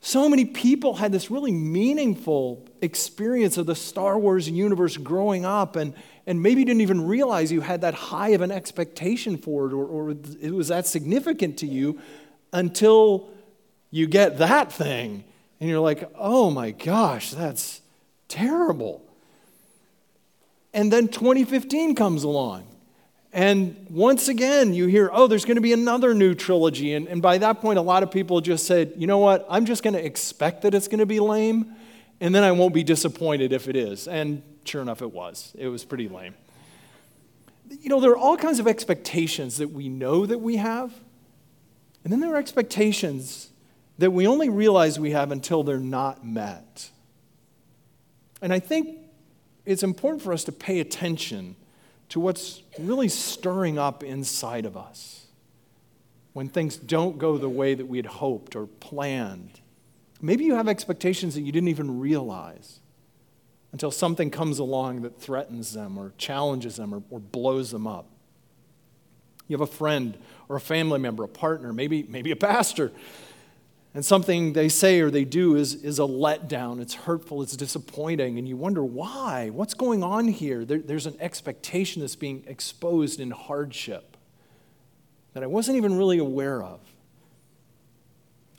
So 0.00 0.28
many 0.28 0.44
people 0.44 0.94
had 0.94 1.10
this 1.10 1.30
really 1.30 1.50
meaningful 1.50 2.66
experience 2.82 3.56
of 3.56 3.64
the 3.64 3.74
Star 3.74 4.18
Wars 4.18 4.48
universe 4.48 4.98
growing 4.98 5.46
up, 5.46 5.74
and, 5.76 5.94
and 6.26 6.42
maybe 6.42 6.66
didn't 6.66 6.82
even 6.82 7.06
realize 7.06 7.50
you 7.50 7.62
had 7.62 7.80
that 7.80 7.94
high 7.94 8.30
of 8.30 8.42
an 8.42 8.50
expectation 8.50 9.38
for 9.38 9.68
it, 9.68 9.72
or, 9.72 9.86
or 9.86 10.10
it 10.10 10.52
was 10.52 10.68
that 10.68 10.86
significant 10.86 11.56
to 11.58 11.66
you 11.66 11.98
until 12.52 13.30
you 13.90 14.06
get 14.06 14.36
that 14.36 14.70
thing 14.70 15.24
and 15.60 15.68
you're 15.68 15.80
like, 15.80 16.10
oh 16.14 16.50
my 16.50 16.70
gosh, 16.70 17.30
that's 17.30 17.80
terrible. 18.28 19.04
And 20.72 20.92
then 20.92 21.08
2015 21.08 21.94
comes 21.94 22.22
along. 22.22 22.66
And 23.32 23.86
once 23.90 24.28
again, 24.28 24.72
you 24.72 24.86
hear, 24.86 25.10
oh, 25.12 25.26
there's 25.26 25.44
going 25.44 25.56
to 25.56 25.62
be 25.62 25.72
another 25.72 26.14
new 26.14 26.34
trilogy. 26.34 26.94
And, 26.94 27.06
and 27.08 27.20
by 27.20 27.38
that 27.38 27.60
point, 27.60 27.78
a 27.78 27.82
lot 27.82 28.02
of 28.02 28.10
people 28.10 28.40
just 28.40 28.66
said, 28.66 28.94
you 28.96 29.06
know 29.06 29.18
what? 29.18 29.46
I'm 29.50 29.66
just 29.66 29.82
going 29.82 29.94
to 29.94 30.04
expect 30.04 30.62
that 30.62 30.74
it's 30.74 30.88
going 30.88 31.00
to 31.00 31.06
be 31.06 31.20
lame, 31.20 31.74
and 32.20 32.34
then 32.34 32.42
I 32.42 32.52
won't 32.52 32.72
be 32.72 32.82
disappointed 32.82 33.52
if 33.52 33.68
it 33.68 33.76
is. 33.76 34.08
And 34.08 34.42
sure 34.64 34.80
enough, 34.80 35.02
it 35.02 35.12
was. 35.12 35.54
It 35.58 35.68
was 35.68 35.84
pretty 35.84 36.08
lame. 36.08 36.34
You 37.68 37.90
know, 37.90 38.00
there 38.00 38.12
are 38.12 38.16
all 38.16 38.38
kinds 38.38 38.60
of 38.60 38.66
expectations 38.66 39.58
that 39.58 39.72
we 39.72 39.90
know 39.90 40.24
that 40.24 40.38
we 40.38 40.56
have, 40.56 40.92
and 42.02 42.12
then 42.12 42.20
there 42.20 42.32
are 42.32 42.38
expectations 42.38 43.47
that 43.98 44.12
we 44.12 44.26
only 44.26 44.48
realize 44.48 44.98
we 44.98 45.10
have 45.10 45.32
until 45.32 45.62
they're 45.62 45.78
not 45.78 46.24
met. 46.24 46.90
And 48.40 48.52
I 48.52 48.60
think 48.60 48.98
it's 49.66 49.82
important 49.82 50.22
for 50.22 50.32
us 50.32 50.44
to 50.44 50.52
pay 50.52 50.80
attention 50.80 51.56
to 52.10 52.20
what's 52.20 52.62
really 52.78 53.08
stirring 53.08 53.78
up 53.78 54.02
inside 54.02 54.64
of 54.64 54.76
us 54.76 55.26
when 56.32 56.48
things 56.48 56.76
don't 56.76 57.18
go 57.18 57.36
the 57.36 57.48
way 57.48 57.74
that 57.74 57.86
we 57.86 57.98
had 57.98 58.06
hoped 58.06 58.54
or 58.54 58.66
planned. 58.66 59.60
Maybe 60.22 60.44
you 60.44 60.54
have 60.54 60.68
expectations 60.68 61.34
that 61.34 61.42
you 61.42 61.52
didn't 61.52 61.68
even 61.68 61.98
realize 61.98 62.80
until 63.72 63.90
something 63.90 64.30
comes 64.30 64.58
along 64.58 65.02
that 65.02 65.20
threatens 65.20 65.72
them 65.72 65.98
or 65.98 66.12
challenges 66.16 66.76
them 66.76 66.94
or, 66.94 67.02
or 67.10 67.18
blows 67.18 67.70
them 67.72 67.86
up. 67.86 68.06
You 69.48 69.54
have 69.54 69.68
a 69.68 69.72
friend 69.72 70.16
or 70.48 70.56
a 70.56 70.60
family 70.60 70.98
member, 70.98 71.24
a 71.24 71.28
partner, 71.28 71.72
maybe, 71.72 72.04
maybe 72.08 72.30
a 72.30 72.36
pastor 72.36 72.92
and 73.98 74.04
something 74.04 74.52
they 74.52 74.68
say 74.68 75.00
or 75.00 75.10
they 75.10 75.24
do 75.24 75.56
is, 75.56 75.74
is 75.74 75.98
a 75.98 76.02
letdown. 76.02 76.80
It's 76.80 76.94
hurtful, 76.94 77.42
it's 77.42 77.56
disappointing, 77.56 78.38
and 78.38 78.46
you 78.46 78.56
wonder 78.56 78.84
why? 78.84 79.50
What's 79.50 79.74
going 79.74 80.04
on 80.04 80.28
here? 80.28 80.64
There, 80.64 80.78
there's 80.78 81.06
an 81.06 81.16
expectation 81.18 82.00
that's 82.02 82.14
being 82.14 82.44
exposed 82.46 83.18
in 83.18 83.32
hardship 83.32 84.16
that 85.32 85.42
I 85.42 85.48
wasn't 85.48 85.78
even 85.78 85.98
really 85.98 86.18
aware 86.18 86.62
of. 86.62 86.78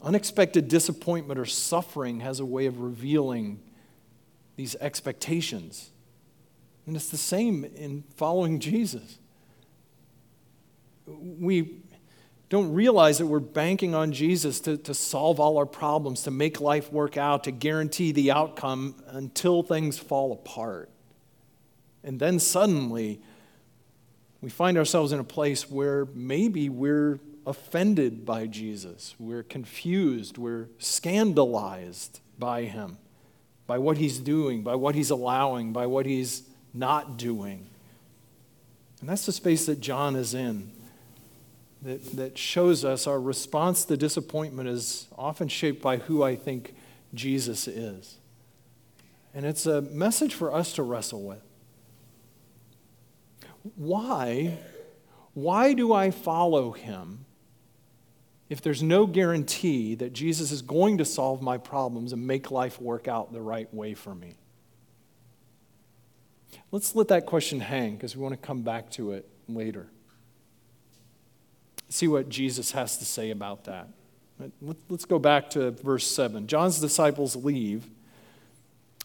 Unexpected 0.02 0.68
disappointment 0.68 1.40
or 1.40 1.46
suffering 1.46 2.20
has 2.20 2.42
a 2.42 2.46
way 2.46 2.66
of 2.66 2.82
revealing 2.82 3.62
these 4.58 4.76
expectations. 4.82 5.92
And 6.86 6.98
it's 6.98 7.08
the 7.08 7.18
same 7.18 7.64
in 7.64 8.04
following 8.18 8.60
Jesus. 8.60 9.20
We 11.08 11.84
don't 12.50 12.74
realize 12.74 13.20
that 13.20 13.28
we're 13.28 13.40
banking 13.40 13.94
on 13.94 14.12
Jesus 14.12 14.60
to, 14.62 14.76
to 14.78 14.94
solve 14.94 15.40
all 15.40 15.58
our 15.58 15.68
problems, 15.68 16.24
to 16.24 16.32
make 16.32 16.60
life 16.60 16.92
work 16.92 17.16
out, 17.16 17.44
to 17.44 17.52
guarantee 17.52 18.12
the 18.12 18.32
outcome 18.32 18.96
until 19.08 19.62
things 19.62 20.00
fall 20.00 20.32
apart. 20.32 20.90
And 22.04 22.20
then 22.20 22.40
suddenly, 22.40 23.22
we 24.42 24.50
find 24.50 24.78
ourselves 24.78 25.12
in 25.12 25.20
a 25.20 25.24
place 25.24 25.70
where 25.70 26.06
maybe 26.16 26.70
we're 26.70 27.20
offended 27.46 28.26
by 28.26 28.48
Jesus, 28.48 29.16
we're 29.20 29.44
confused, 29.44 30.38
we're 30.38 30.70
scandalized 30.80 32.20
by 32.38 32.64
him, 32.64 32.98
by 33.68 33.78
what 33.78 33.98
he's 33.98 34.20
doing, 34.20 34.64
by 34.64 34.76
what 34.76 34.96
he's 34.96 35.10
allowing, 35.10 35.72
by 35.72 35.86
what 35.86 36.06
he's 36.06 36.44
not 36.74 37.18
doing. 37.18 37.68
And 39.02 39.10
that's 39.10 39.26
the 39.26 39.32
space 39.32 39.66
that 39.68 39.80
John 39.80 40.16
is 40.16 40.34
in 40.34 40.72
that, 41.82 42.04
that 42.18 42.38
shows 42.38 42.84
us 42.84 43.08
our 43.08 43.20
response 43.20 43.86
to 43.86 43.98
disappointment 43.98 44.68
is 44.68 45.08
often 45.18 45.48
shaped 45.48 45.82
by 45.82 45.98
who 45.98 46.24
I 46.24 46.36
think 46.36 46.76
Jesus 47.14 47.68
is. 47.68 48.18
And 49.34 49.46
it's 49.46 49.66
a 49.66 49.82
message 49.82 50.34
for 50.34 50.54
us 50.54 50.74
to 50.74 50.84
wrestle 50.84 51.22
with. 51.22 51.42
Why? 53.76 54.58
Why 55.34 55.74
do 55.74 55.94
I 55.94 56.12
follow 56.12 56.72
him 56.72 57.26
if 58.50 58.62
there's 58.62 58.82
no 58.82 59.06
guarantee 59.06 59.96
that 59.96 60.12
Jesus 60.12 60.52
is 60.52 60.62
going 60.62 60.98
to 60.98 61.06
solve 61.06 61.42
my 61.42 61.58
problems 61.58 62.12
and 62.12 62.26
make 62.26 62.52
life 62.52 62.82
work 62.82 63.08
out 63.08 63.32
the 63.32 63.42
right 63.42 63.72
way 63.74 63.94
for 63.94 64.16
me? 64.16 64.38
Let's 66.72 66.96
let 66.96 67.08
that 67.10 67.26
question 67.26 67.60
hang 67.60 67.96
because 67.96 68.16
we 68.16 68.24
want 68.24 68.34
to 68.34 68.46
come 68.46 68.64
back 68.64 68.90
to 68.92 69.12
it 69.12 69.30
later. 69.48 69.88
See 71.90 72.08
what 72.08 72.30
Jesus 72.30 72.72
has 72.72 72.98
to 72.98 73.06
say 73.06 73.32
about 73.32 73.66
that. 73.66 73.88
Let's 74.90 75.06
go 75.06 75.20
back 75.20 75.50
to 75.52 75.72
verse 75.72 76.08
7. 76.08 76.48
John's 76.48 76.80
disciples 76.80 77.36
leave, 77.36 77.90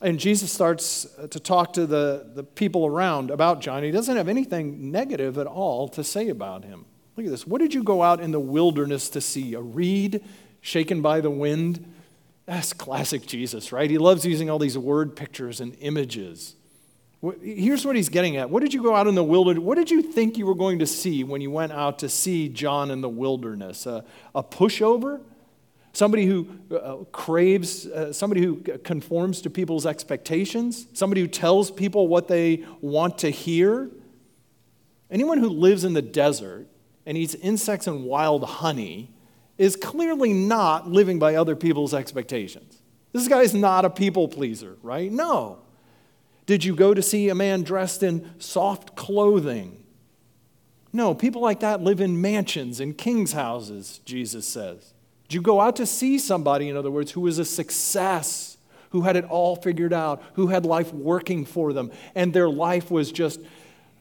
and 0.01 0.21
Jesus 0.21 0.53
starts 0.53 1.07
uh, 1.19 1.27
to 1.29 1.41
talk 1.41 1.73
to 1.73 1.87
the, 1.87 2.31
the 2.35 2.45
people 2.45 2.87
around 2.87 3.31
about 3.31 3.61
John. 3.61 3.83
He 3.83 3.91
doesn't 3.91 4.17
have 4.17 4.29
anything 4.29 4.93
negative 4.93 5.39
at 5.39 5.47
all 5.47 5.89
to 5.89 6.05
say 6.05 6.29
about 6.29 6.65
him. 6.65 6.85
Look 7.17 7.27
at 7.27 7.31
this. 7.31 7.47
What 7.47 7.61
did 7.61 7.75
you 7.75 7.83
go 7.83 8.03
out 8.03 8.21
in 8.21 8.31
the 8.33 8.41
wilderness 8.41 9.09
to 9.11 9.21
see? 9.21 9.55
A 9.55 9.61
reed 9.61 10.23
shaken 10.61 11.01
by 11.01 11.21
the 11.21 11.31
wind? 11.31 11.93
That's 12.47 12.73
classic 12.73 13.27
Jesus, 13.27 13.73
right? 13.73 13.89
He 13.89 13.99
loves 13.99 14.25
using 14.25 14.51
all 14.51 14.59
these 14.59 14.77
word 14.77 15.17
pictures 15.17 15.61
and 15.61 15.77
images. 15.81 16.55
Here's 17.43 17.87
what 17.87 17.97
he's 17.97 18.09
getting 18.09 18.37
at. 18.37 18.51
What 18.51 18.63
did 18.63 18.75
you 18.75 18.83
go 18.83 18.95
out 18.95 19.07
in 19.07 19.15
the 19.15 19.25
wilderness? 19.25 19.63
What 19.63 19.77
did 19.77 19.91
you 19.91 20.03
think 20.03 20.37
you 20.37 20.47
were 20.47 20.55
going 20.55 20.81
to 20.81 20.87
see 20.87 21.25
when 21.25 21.41
you 21.41 21.51
went 21.51 21.73
out 21.73 21.99
to 22.01 22.09
see 22.09 22.49
John 22.49 22.91
in 22.91 23.01
the 23.01 23.09
wilderness? 23.09 23.87
A, 23.87 24.05
a 24.35 24.43
pushover? 24.43 25.21
Somebody 25.93 26.27
who 26.27 26.49
uh, 26.75 26.97
craves, 27.13 27.87
uh, 27.87 28.13
somebody 28.13 28.43
who 28.43 28.57
conforms 28.79 29.41
to 29.43 29.51
people's 29.51 29.87
expectations? 29.87 30.87
Somebody 30.93 31.21
who 31.21 31.29
tells 31.29 31.71
people 31.71 32.09
what 32.09 32.27
they 32.27 32.65
want 32.81 33.19
to 33.19 33.31
hear? 33.31 33.91
Anyone 35.11 35.39
who 35.39 35.49
lives 35.49 35.85
in 35.85 35.93
the 35.93 36.03
desert 36.03 36.67
and 37.07 37.17
eats 37.17 37.35
insects 37.37 37.87
and 37.87 38.05
wild 38.05 38.45
honey 38.45 39.13
is 39.57 39.77
clearly 39.77 40.33
not 40.33 40.91
living 40.91 41.21
by 41.21 41.37
other 41.37 41.55
people's 41.55 41.95
expectations. 41.95 42.83
This 43.13 43.29
guy 43.29 43.43
is 43.43 43.55
not 43.55 43.85
a 43.85 43.91
people 43.91 44.27
pleaser, 44.27 44.77
right? 44.83 45.13
No. 45.13 45.59
Did 46.47 46.65
you 46.65 46.75
go 46.75 46.93
to 46.93 47.03
see 47.03 47.29
a 47.29 47.35
man 47.35 47.63
dressed 47.63 48.03
in 48.03 48.31
soft 48.39 48.97
clothing? 48.97 49.83
No, 50.93 51.15
people 51.15 51.43
like 51.43 51.61
that 51.61 51.83
live 51.83 52.01
in 52.01 52.21
mansions 52.21 52.81
and 52.81 52.97
king's 52.97 53.33
houses, 53.33 54.01
Jesus 54.05 54.47
says. 54.47 54.93
Did 55.29 55.35
you 55.35 55.43
go 55.43 55.61
out 55.61 55.77
to 55.77 55.87
see 55.87 56.19
somebody, 56.19 56.69
in 56.69 56.77
other 56.77 56.91
words, 56.91 57.11
who 57.11 57.23
was 57.23 57.39
a 57.39 57.45
success, 57.45 58.59
who 58.91 59.03
had 59.03 59.17
it 59.17 59.25
all 59.25 59.57
figured 59.57 59.93
out, 59.93 60.23
who 60.35 60.49
had 60.49 60.65
life 60.65 60.93
working 60.93 61.45
for 61.45 61.73
them, 61.73 61.91
and 62.15 62.33
their 62.33 62.49
life 62.49 62.91
was 62.91 63.11
just 63.11 63.41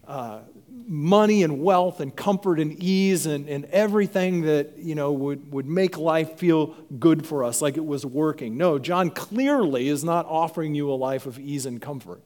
uh, 0.08 0.42
money 0.86 1.44
and 1.44 1.64
wealth 1.64 2.00
and 2.00 2.16
comfort 2.16 2.60
and 2.60 2.74
ease 2.84 3.26
and, 3.26 3.48
and 3.48 3.66
everything 3.66 4.42
that 4.42 4.78
you 4.78 4.96
know 4.96 5.12
would, 5.12 5.52
would 5.52 5.66
make 5.66 5.98
life 5.98 6.38
feel 6.38 6.76
good 7.00 7.26
for 7.26 7.44
us 7.44 7.62
like 7.62 7.78
it 7.78 7.86
was 7.86 8.06
working 8.06 8.58
no 8.58 8.78
john 8.78 9.10
clearly 9.10 9.88
is 9.88 10.04
not 10.04 10.26
offering 10.26 10.76
you 10.76 10.92
a 10.92 10.94
life 10.94 11.26
of 11.26 11.40
ease 11.40 11.66
and 11.66 11.82
comfort 11.82 12.22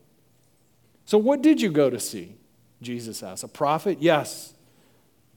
so 1.08 1.18
what 1.18 1.42
did 1.42 1.62
you 1.62 1.72
go 1.72 1.90
to 1.90 2.02
see? 2.02 2.36
Jesus 2.82 3.24
asked. 3.24 3.46
A 3.46 3.48
prophet? 3.48 4.00
Yes. 4.02 4.54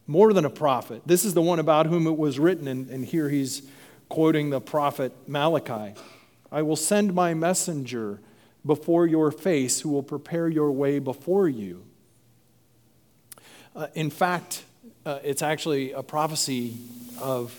More 0.09 0.33
than 0.33 0.45
a 0.45 0.51
prophet. 0.51 1.03
This 1.07 1.25
is 1.25 1.33
the 1.33 1.41
one 1.41 1.61
about 1.61 1.87
whom 1.87 2.09
it 2.09 2.19
was 2.19 2.41
written 2.41 2.67
and, 2.67 2.91
and 2.91 3.05
here 3.05 3.29
he's 3.29 3.63
quoting 4.09 4.51
the 4.51 4.61
prophet 4.61 5.13
malachi. 5.29 5.95
I 6.51 6.63
will 6.63 6.75
send 6.75 7.15
my 7.15 7.35
messenger 7.35 8.21
before 8.67 9.07
your 9.07 9.31
face 9.31 9.81
who 9.81 9.91
will 9.91 10.03
prepare 10.03 10.49
your 10.49 10.73
way 10.73 10.99
before 10.99 11.49
you. 11.49 11.85
Uh, 13.77 13.87
in 13.95 14.11
fact, 14.11 14.65
uh, 15.07 15.21
it's 15.23 15.41
actually 15.41 15.93
a 15.93 16.03
prophecy 16.03 16.79
of 17.21 17.55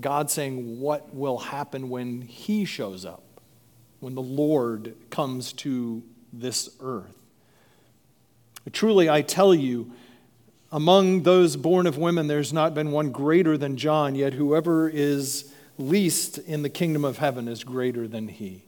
God 0.00 0.30
saying 0.30 0.78
what 0.78 1.12
will 1.12 1.38
happen 1.38 1.88
when 1.90 2.22
He 2.22 2.64
shows 2.64 3.04
up, 3.04 3.24
when 3.98 4.14
the 4.14 4.22
Lord 4.22 4.94
comes 5.10 5.52
to 5.54 6.04
this 6.32 6.70
earth. 6.78 7.25
Truly, 8.72 9.08
I 9.08 9.22
tell 9.22 9.54
you, 9.54 9.92
among 10.72 11.22
those 11.22 11.56
born 11.56 11.86
of 11.86 11.98
women, 11.98 12.26
there's 12.26 12.52
not 12.52 12.74
been 12.74 12.90
one 12.90 13.10
greater 13.10 13.56
than 13.56 13.76
John, 13.76 14.14
yet 14.14 14.34
whoever 14.34 14.88
is 14.88 15.52
least 15.78 16.38
in 16.38 16.62
the 16.62 16.68
kingdom 16.68 17.04
of 17.04 17.18
heaven 17.18 17.48
is 17.48 17.62
greater 17.64 18.08
than 18.08 18.28
he. 18.28 18.64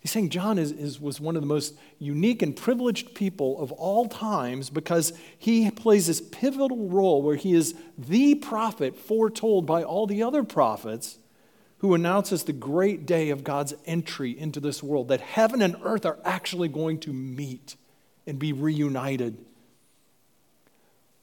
He's 0.00 0.12
saying 0.12 0.28
John 0.30 0.58
is, 0.58 0.70
is, 0.70 1.00
was 1.00 1.20
one 1.20 1.34
of 1.34 1.42
the 1.42 1.48
most 1.48 1.74
unique 1.98 2.40
and 2.42 2.54
privileged 2.54 3.14
people 3.14 3.60
of 3.60 3.72
all 3.72 4.06
times 4.06 4.70
because 4.70 5.12
he 5.36 5.68
plays 5.70 6.06
this 6.06 6.20
pivotal 6.20 6.88
role 6.88 7.22
where 7.22 7.34
he 7.34 7.54
is 7.54 7.74
the 7.98 8.36
prophet 8.36 8.96
foretold 8.96 9.66
by 9.66 9.82
all 9.82 10.06
the 10.06 10.22
other 10.22 10.44
prophets 10.44 11.18
who 11.78 11.92
announces 11.92 12.44
the 12.44 12.52
great 12.52 13.04
day 13.04 13.30
of 13.30 13.42
God's 13.42 13.74
entry 13.84 14.38
into 14.38 14.60
this 14.60 14.82
world, 14.82 15.08
that 15.08 15.20
heaven 15.20 15.60
and 15.60 15.76
earth 15.82 16.06
are 16.06 16.18
actually 16.24 16.68
going 16.68 17.00
to 17.00 17.12
meet 17.12 17.76
and 18.26 18.38
be 18.38 18.52
reunited. 18.52 19.36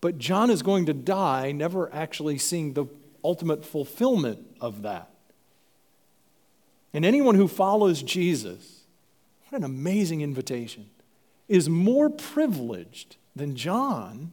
But 0.02 0.18
John 0.18 0.50
is 0.50 0.62
going 0.62 0.86
to 0.88 0.94
die, 0.94 1.52
never 1.52 1.94
actually 1.94 2.38
seeing 2.38 2.74
the 2.74 2.86
ultimate 3.24 3.66
fulfillment 3.66 4.40
of 4.60 4.82
that. 4.82 5.10
And 6.94 7.06
anyone 7.06 7.36
who 7.36 7.48
follows 7.48 8.04
Jesus, 8.04 8.82
what 9.48 9.58
an 9.58 9.64
amazing 9.64 10.22
invitation, 10.22 10.90
is 11.48 11.70
more 11.70 12.10
privileged 12.10 13.18
than 13.36 13.56
John 13.56 14.32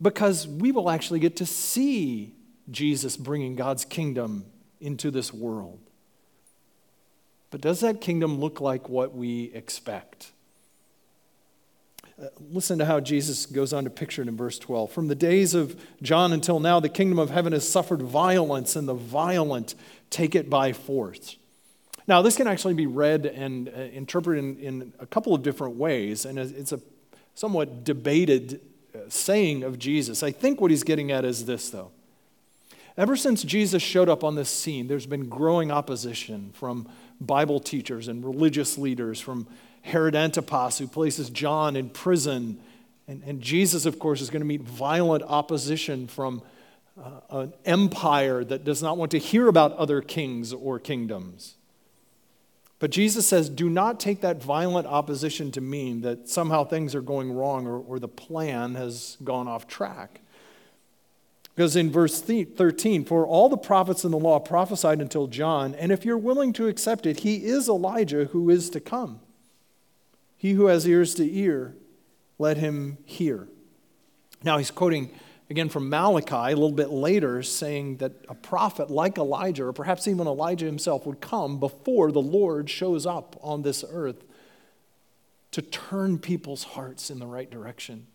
because 0.00 0.46
we 0.46 0.72
will 0.72 0.90
actually 0.90 1.20
get 1.20 1.36
to 1.36 1.46
see 1.46 2.34
Jesus 2.70 3.16
bringing 3.16 3.56
God's 3.56 3.84
kingdom 3.84 4.44
into 4.80 5.10
this 5.10 5.32
world. 5.32 5.78
But 7.50 7.60
does 7.60 7.80
that 7.80 8.00
kingdom 8.00 8.38
look 8.40 8.60
like 8.60 8.88
what 8.88 9.14
we 9.14 9.44
expect? 9.54 10.32
Uh, 12.18 12.28
listen 12.50 12.78
to 12.78 12.84
how 12.86 12.98
Jesus 12.98 13.44
goes 13.44 13.74
on 13.74 13.84
to 13.84 13.90
picture 13.90 14.22
it 14.22 14.28
in 14.28 14.36
verse 14.38 14.58
12. 14.58 14.90
From 14.90 15.08
the 15.08 15.14
days 15.14 15.52
of 15.52 15.78
John 16.00 16.32
until 16.32 16.58
now, 16.58 16.80
the 16.80 16.88
kingdom 16.88 17.18
of 17.18 17.28
heaven 17.28 17.52
has 17.52 17.68
suffered 17.68 18.00
violence, 18.00 18.74
and 18.74 18.88
the 18.88 18.94
violent 18.94 19.74
take 20.08 20.34
it 20.34 20.48
by 20.48 20.72
force. 20.72 21.36
Now, 22.06 22.22
this 22.22 22.36
can 22.36 22.46
actually 22.46 22.72
be 22.72 22.86
read 22.86 23.26
and 23.26 23.68
uh, 23.68 23.72
interpreted 23.72 24.42
in, 24.42 24.58
in, 24.60 24.92
a 24.98 25.04
couple 25.04 25.34
of 25.34 25.42
different 25.42 25.76
ways, 25.76 26.24
and 26.24 26.38
it's 26.38 26.72
a 26.72 26.80
somewhat 27.34 27.84
debated 27.84 28.62
uh, 28.94 29.00
saying 29.08 29.62
of 29.62 29.78
Jesus. 29.78 30.22
I 30.22 30.30
think 30.30 30.58
what 30.58 30.70
he's 30.70 30.84
getting 30.84 31.12
at 31.12 31.26
is 31.26 31.44
this, 31.44 31.68
though. 31.68 31.90
Ever 32.96 33.14
since 33.14 33.42
Jesus 33.42 33.82
showed 33.82 34.08
up 34.08 34.24
on 34.24 34.36
this 34.36 34.48
scene, 34.48 34.88
there's 34.88 35.04
been 35.04 35.28
growing 35.28 35.70
opposition 35.70 36.50
from 36.54 36.88
Bible 37.20 37.60
teachers 37.60 38.08
and 38.08 38.24
religious 38.24 38.78
leaders, 38.78 39.20
from 39.20 39.46
Herod 39.86 40.16
Antipas, 40.16 40.78
who 40.78 40.88
places 40.88 41.30
John 41.30 41.76
in 41.76 41.90
prison. 41.90 42.58
And, 43.06 43.22
and 43.24 43.40
Jesus, 43.40 43.86
of 43.86 43.98
course, 43.98 44.20
is 44.20 44.30
going 44.30 44.40
to 44.40 44.46
meet 44.46 44.62
violent 44.62 45.22
opposition 45.22 46.08
from 46.08 46.42
uh, 47.00 47.20
an 47.30 47.52
empire 47.64 48.42
that 48.42 48.64
does 48.64 48.82
not 48.82 48.96
want 48.98 49.12
to 49.12 49.18
hear 49.18 49.46
about 49.46 49.72
other 49.74 50.00
kings 50.00 50.52
or 50.52 50.80
kingdoms. 50.80 51.54
But 52.78 52.90
Jesus 52.90 53.28
says, 53.28 53.48
do 53.48 53.70
not 53.70 54.00
take 54.00 54.20
that 54.22 54.42
violent 54.42 54.86
opposition 54.86 55.50
to 55.52 55.60
mean 55.60 56.02
that 56.02 56.28
somehow 56.28 56.64
things 56.64 56.94
are 56.94 57.00
going 57.00 57.32
wrong 57.32 57.66
or, 57.66 57.78
or 57.78 57.98
the 57.98 58.08
plan 58.08 58.74
has 58.74 59.16
gone 59.22 59.46
off 59.46 59.66
track. 59.66 60.20
Because 61.54 61.74
in 61.74 61.90
verse 61.90 62.20
13, 62.20 63.04
for 63.04 63.26
all 63.26 63.48
the 63.48 63.56
prophets 63.56 64.04
in 64.04 64.10
the 64.10 64.18
law 64.18 64.38
prophesied 64.38 65.00
until 65.00 65.26
John, 65.26 65.74
and 65.76 65.90
if 65.90 66.04
you're 66.04 66.18
willing 66.18 66.52
to 66.54 66.66
accept 66.66 67.06
it, 67.06 67.20
he 67.20 67.46
is 67.46 67.68
Elijah 67.68 68.26
who 68.26 68.50
is 68.50 68.68
to 68.70 68.80
come. 68.80 69.20
He 70.36 70.52
who 70.52 70.66
has 70.66 70.86
ears 70.86 71.14
to 71.14 71.28
hear, 71.28 71.74
let 72.38 72.56
him 72.56 72.98
hear. 73.04 73.48
Now 74.42 74.58
he's 74.58 74.70
quoting 74.70 75.10
again 75.48 75.68
from 75.68 75.88
Malachi 75.88 76.34
a 76.34 76.56
little 76.56 76.72
bit 76.72 76.90
later, 76.90 77.42
saying 77.42 77.98
that 77.98 78.12
a 78.28 78.34
prophet 78.34 78.90
like 78.90 79.16
Elijah, 79.16 79.64
or 79.64 79.72
perhaps 79.72 80.06
even 80.06 80.26
Elijah 80.26 80.66
himself, 80.66 81.06
would 81.06 81.20
come 81.20 81.58
before 81.58 82.12
the 82.12 82.20
Lord 82.20 82.68
shows 82.68 83.06
up 83.06 83.36
on 83.42 83.62
this 83.62 83.84
earth 83.90 84.24
to 85.52 85.62
turn 85.62 86.18
people's 86.18 86.64
hearts 86.64 87.10
in 87.10 87.18
the 87.18 87.26
right 87.26 87.50
direction 87.50 88.06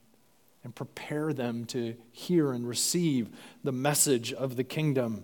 and 0.64 0.76
prepare 0.76 1.34
them 1.34 1.66
to 1.66 1.96
hear 2.12 2.52
and 2.52 2.68
receive 2.68 3.30
the 3.64 3.72
message 3.72 4.32
of 4.32 4.56
the 4.58 4.64
kingdom. 4.64 5.24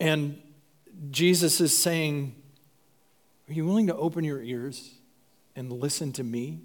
And 0.00 0.40
Jesus 1.10 1.60
is 1.60 1.76
saying, 1.76 2.34
are 3.48 3.52
you 3.52 3.64
willing 3.64 3.86
to 3.86 3.96
open 3.96 4.24
your 4.24 4.42
ears 4.42 4.94
and 5.54 5.72
listen 5.72 6.12
to 6.12 6.24
me 6.24 6.60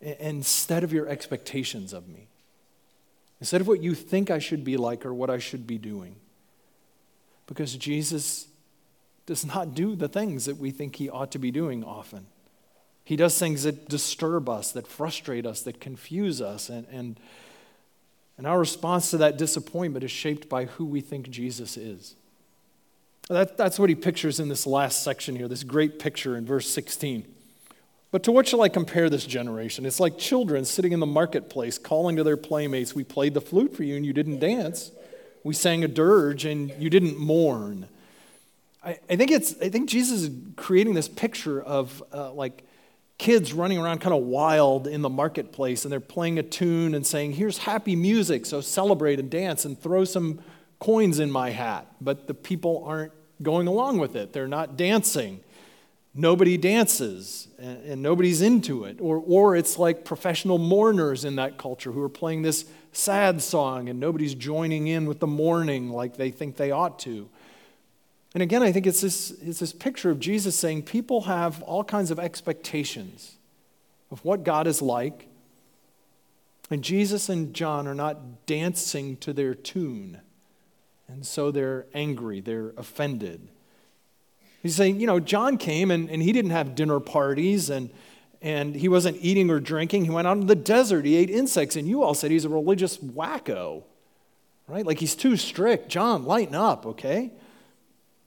instead 0.00 0.84
of 0.84 0.92
your 0.92 1.08
expectations 1.08 1.92
of 1.92 2.08
me? 2.08 2.28
Instead 3.40 3.60
of 3.60 3.68
what 3.68 3.82
you 3.82 3.94
think 3.94 4.30
I 4.30 4.38
should 4.38 4.64
be 4.64 4.76
like 4.76 5.06
or 5.06 5.14
what 5.14 5.30
I 5.30 5.38
should 5.38 5.66
be 5.66 5.78
doing? 5.78 6.16
Because 7.46 7.74
Jesus 7.76 8.48
does 9.26 9.46
not 9.46 9.74
do 9.74 9.94
the 9.94 10.08
things 10.08 10.44
that 10.46 10.56
we 10.56 10.70
think 10.70 10.96
he 10.96 11.08
ought 11.08 11.30
to 11.32 11.38
be 11.38 11.50
doing 11.50 11.84
often. 11.84 12.26
He 13.04 13.16
does 13.16 13.38
things 13.38 13.62
that 13.62 13.88
disturb 13.88 14.48
us, 14.50 14.72
that 14.72 14.86
frustrate 14.86 15.46
us, 15.46 15.62
that 15.62 15.80
confuse 15.80 16.42
us. 16.42 16.68
And, 16.68 16.86
and, 16.90 17.18
and 18.36 18.46
our 18.46 18.58
response 18.58 19.10
to 19.10 19.16
that 19.18 19.38
disappointment 19.38 20.04
is 20.04 20.10
shaped 20.10 20.48
by 20.48 20.66
who 20.66 20.84
we 20.84 21.00
think 21.00 21.30
Jesus 21.30 21.78
is. 21.78 22.16
That, 23.28 23.58
that's 23.58 23.78
what 23.78 23.90
he 23.90 23.94
pictures 23.94 24.40
in 24.40 24.48
this 24.48 24.66
last 24.66 25.02
section 25.02 25.36
here, 25.36 25.48
this 25.48 25.62
great 25.62 25.98
picture 25.98 26.36
in 26.36 26.46
verse 26.46 26.68
16. 26.68 27.26
But 28.10 28.22
to 28.22 28.32
what 28.32 28.48
shall 28.48 28.62
I 28.62 28.70
compare 28.70 29.10
this 29.10 29.26
generation? 29.26 29.84
It's 29.84 30.00
like 30.00 30.16
children 30.16 30.64
sitting 30.64 30.92
in 30.92 31.00
the 31.00 31.06
marketplace 31.06 31.76
calling 31.76 32.16
to 32.16 32.24
their 32.24 32.38
playmates, 32.38 32.94
We 32.94 33.04
played 33.04 33.34
the 33.34 33.42
flute 33.42 33.76
for 33.76 33.82
you 33.82 33.96
and 33.96 34.06
you 34.06 34.14
didn't 34.14 34.38
dance. 34.38 34.92
We 35.44 35.52
sang 35.52 35.84
a 35.84 35.88
dirge 35.88 36.46
and 36.46 36.72
you 36.78 36.88
didn't 36.88 37.18
mourn. 37.18 37.88
I, 38.82 38.98
I 39.10 39.16
think, 39.16 39.30
it's, 39.30 39.60
I 39.60 39.68
think 39.68 39.90
Jesus 39.90 40.22
is 40.22 40.30
creating 40.56 40.94
this 40.94 41.08
picture 41.08 41.60
of 41.60 42.02
uh, 42.12 42.32
like 42.32 42.64
kids 43.18 43.52
running 43.52 43.76
around 43.76 44.00
kind 44.00 44.14
of 44.14 44.22
wild 44.22 44.86
in 44.86 45.02
the 45.02 45.10
marketplace 45.10 45.84
and 45.84 45.92
they're 45.92 46.00
playing 46.00 46.38
a 46.38 46.42
tune 46.42 46.94
and 46.94 47.06
saying, 47.06 47.32
Here's 47.32 47.58
happy 47.58 47.94
music, 47.94 48.46
so 48.46 48.62
celebrate 48.62 49.20
and 49.20 49.28
dance 49.28 49.66
and 49.66 49.78
throw 49.78 50.04
some 50.04 50.40
coins 50.78 51.18
in 51.18 51.30
my 51.30 51.50
hat. 51.50 51.86
But 52.00 52.26
the 52.26 52.34
people 52.34 52.84
aren't 52.86 53.12
going 53.42 53.66
along 53.66 53.98
with 53.98 54.16
it, 54.16 54.32
they're 54.32 54.48
not 54.48 54.76
dancing. 54.76 55.40
Nobody 56.14 56.56
dances 56.56 57.48
and, 57.58 57.84
and 57.84 58.02
nobody's 58.02 58.42
into 58.42 58.84
it. 58.84 58.98
Or, 59.00 59.22
or 59.24 59.54
it's 59.56 59.78
like 59.78 60.04
professional 60.04 60.58
mourners 60.58 61.24
in 61.24 61.36
that 61.36 61.58
culture 61.58 61.92
who 61.92 62.02
are 62.02 62.08
playing 62.08 62.42
this 62.42 62.64
sad 62.92 63.40
song 63.42 63.88
and 63.88 64.00
nobody's 64.00 64.34
joining 64.34 64.88
in 64.88 65.06
with 65.06 65.20
the 65.20 65.26
mourning 65.26 65.90
like 65.90 66.16
they 66.16 66.30
think 66.30 66.56
they 66.56 66.70
ought 66.70 66.98
to. 67.00 67.28
And 68.34 68.42
again, 68.42 68.62
I 68.62 68.72
think 68.72 68.86
it's 68.86 69.00
this, 69.00 69.30
it's 69.42 69.60
this 69.60 69.72
picture 69.72 70.10
of 70.10 70.20
Jesus 70.20 70.56
saying 70.56 70.82
people 70.82 71.22
have 71.22 71.62
all 71.62 71.84
kinds 71.84 72.10
of 72.10 72.18
expectations 72.18 73.36
of 74.10 74.24
what 74.24 74.44
God 74.44 74.66
is 74.66 74.82
like. 74.82 75.28
And 76.70 76.84
Jesus 76.84 77.28
and 77.28 77.54
John 77.54 77.86
are 77.86 77.94
not 77.94 78.46
dancing 78.46 79.16
to 79.18 79.32
their 79.32 79.54
tune. 79.54 80.20
And 81.08 81.26
so 81.26 81.50
they're 81.50 81.86
angry, 81.94 82.40
they're 82.40 82.72
offended. 82.76 83.48
He's 84.62 84.74
saying, 84.74 85.00
you 85.00 85.06
know, 85.06 85.20
John 85.20 85.56
came 85.56 85.90
and, 85.90 86.10
and 86.10 86.22
he 86.22 86.32
didn't 86.32 86.50
have 86.50 86.74
dinner 86.74 87.00
parties 87.00 87.70
and, 87.70 87.90
and 88.42 88.74
he 88.74 88.88
wasn't 88.88 89.16
eating 89.20 89.50
or 89.50 89.60
drinking. 89.60 90.04
He 90.04 90.10
went 90.10 90.26
out 90.26 90.36
in 90.36 90.46
the 90.46 90.54
desert, 90.54 91.04
he 91.04 91.16
ate 91.16 91.30
insects, 91.30 91.76
and 91.76 91.88
you 91.88 92.02
all 92.02 92.14
said 92.14 92.30
he's 92.30 92.44
a 92.44 92.48
religious 92.48 92.98
wacko, 92.98 93.84
right? 94.66 94.84
Like 94.84 94.98
he's 94.98 95.14
too 95.14 95.36
strict. 95.36 95.88
John, 95.88 96.24
lighten 96.24 96.54
up, 96.54 96.86
okay? 96.86 97.32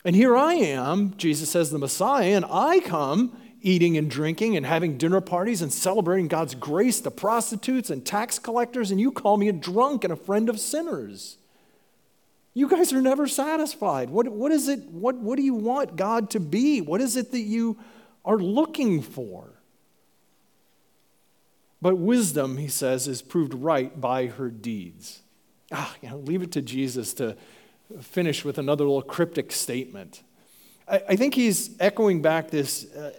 And 0.04 0.16
here 0.16 0.36
I 0.36 0.56
am, 0.56 1.16
Jesus 1.18 1.50
says, 1.50 1.70
the 1.70 1.78
Messiah, 1.78 2.36
and 2.36 2.46
I 2.50 2.80
come 2.80 3.38
eating 3.62 3.96
and 3.98 4.10
drinking 4.10 4.58
and 4.58 4.66
having 4.66 4.98
dinner 4.98 5.22
parties 5.22 5.62
and 5.62 5.72
celebrating 5.72 6.28
God's 6.28 6.56
grace 6.56 7.00
to 7.02 7.12
prostitutes 7.12 7.92
and 7.92 8.04
tax 8.04 8.40
collectors, 8.40 8.90
and 8.90 9.00
you 9.00 9.12
call 9.12 9.38
me 9.38 9.48
a 9.50 9.54
drunk 9.54 10.04
and 10.04 10.12
a 10.12 10.16
friend 10.16 10.50
of 10.50 10.60
sinners. 10.60 11.38
You 12.54 12.68
guys 12.68 12.92
are 12.92 13.02
never 13.02 13.28
satisfied. 13.28 14.10
What, 14.10 14.28
what 14.28 14.52
is 14.52 14.68
it? 14.68 14.82
What, 14.90 15.16
what 15.16 15.38
do 15.38 15.44
you 15.44 15.54
want 15.54 15.96
God 15.96 16.30
to 16.32 16.40
be? 16.40 16.82
What 16.82 17.00
is 17.00 17.16
it 17.16 17.32
that 17.32 17.40
you 17.40 17.78
are 18.26 18.38
looking 18.38 19.02
for? 19.02 19.62
But 21.82 21.98
wisdom, 21.98 22.58
he 22.58 22.68
says, 22.68 23.08
is 23.08 23.22
proved 23.22 23.54
right 23.54 24.00
by 24.00 24.28
her 24.28 24.50
deeds. 24.50 25.22
Ah, 25.72 25.96
you 26.02 26.10
know, 26.10 26.18
leave 26.18 26.44
it 26.44 26.52
to 26.52 26.62
Jesus 26.62 27.14
to 27.16 27.36
finish 28.02 28.46
with 28.46 28.58
another 28.58 28.84
little 28.84 29.02
cryptic 29.02 29.52
statement. 29.52 30.22
I, 30.88 31.02
I 31.10 31.16
think 31.16 31.34
he's 31.34 31.76
echoing 31.80 32.22
back 32.22 32.52
this 32.52 32.86
uh, 32.94 33.14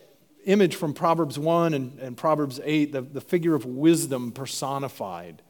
image 0.45 0.77
from 0.77 0.92
Proverbs 0.92 1.38
1 1.38 1.75
and, 1.75 1.99
and 1.99 2.16
Proverbs 2.16 2.61
8, 2.62 2.92
the, 2.92 3.01
the 3.01 3.21
figure 3.21 3.55
of 3.55 3.64
wisdom 3.64 4.31
personified. 4.31 5.42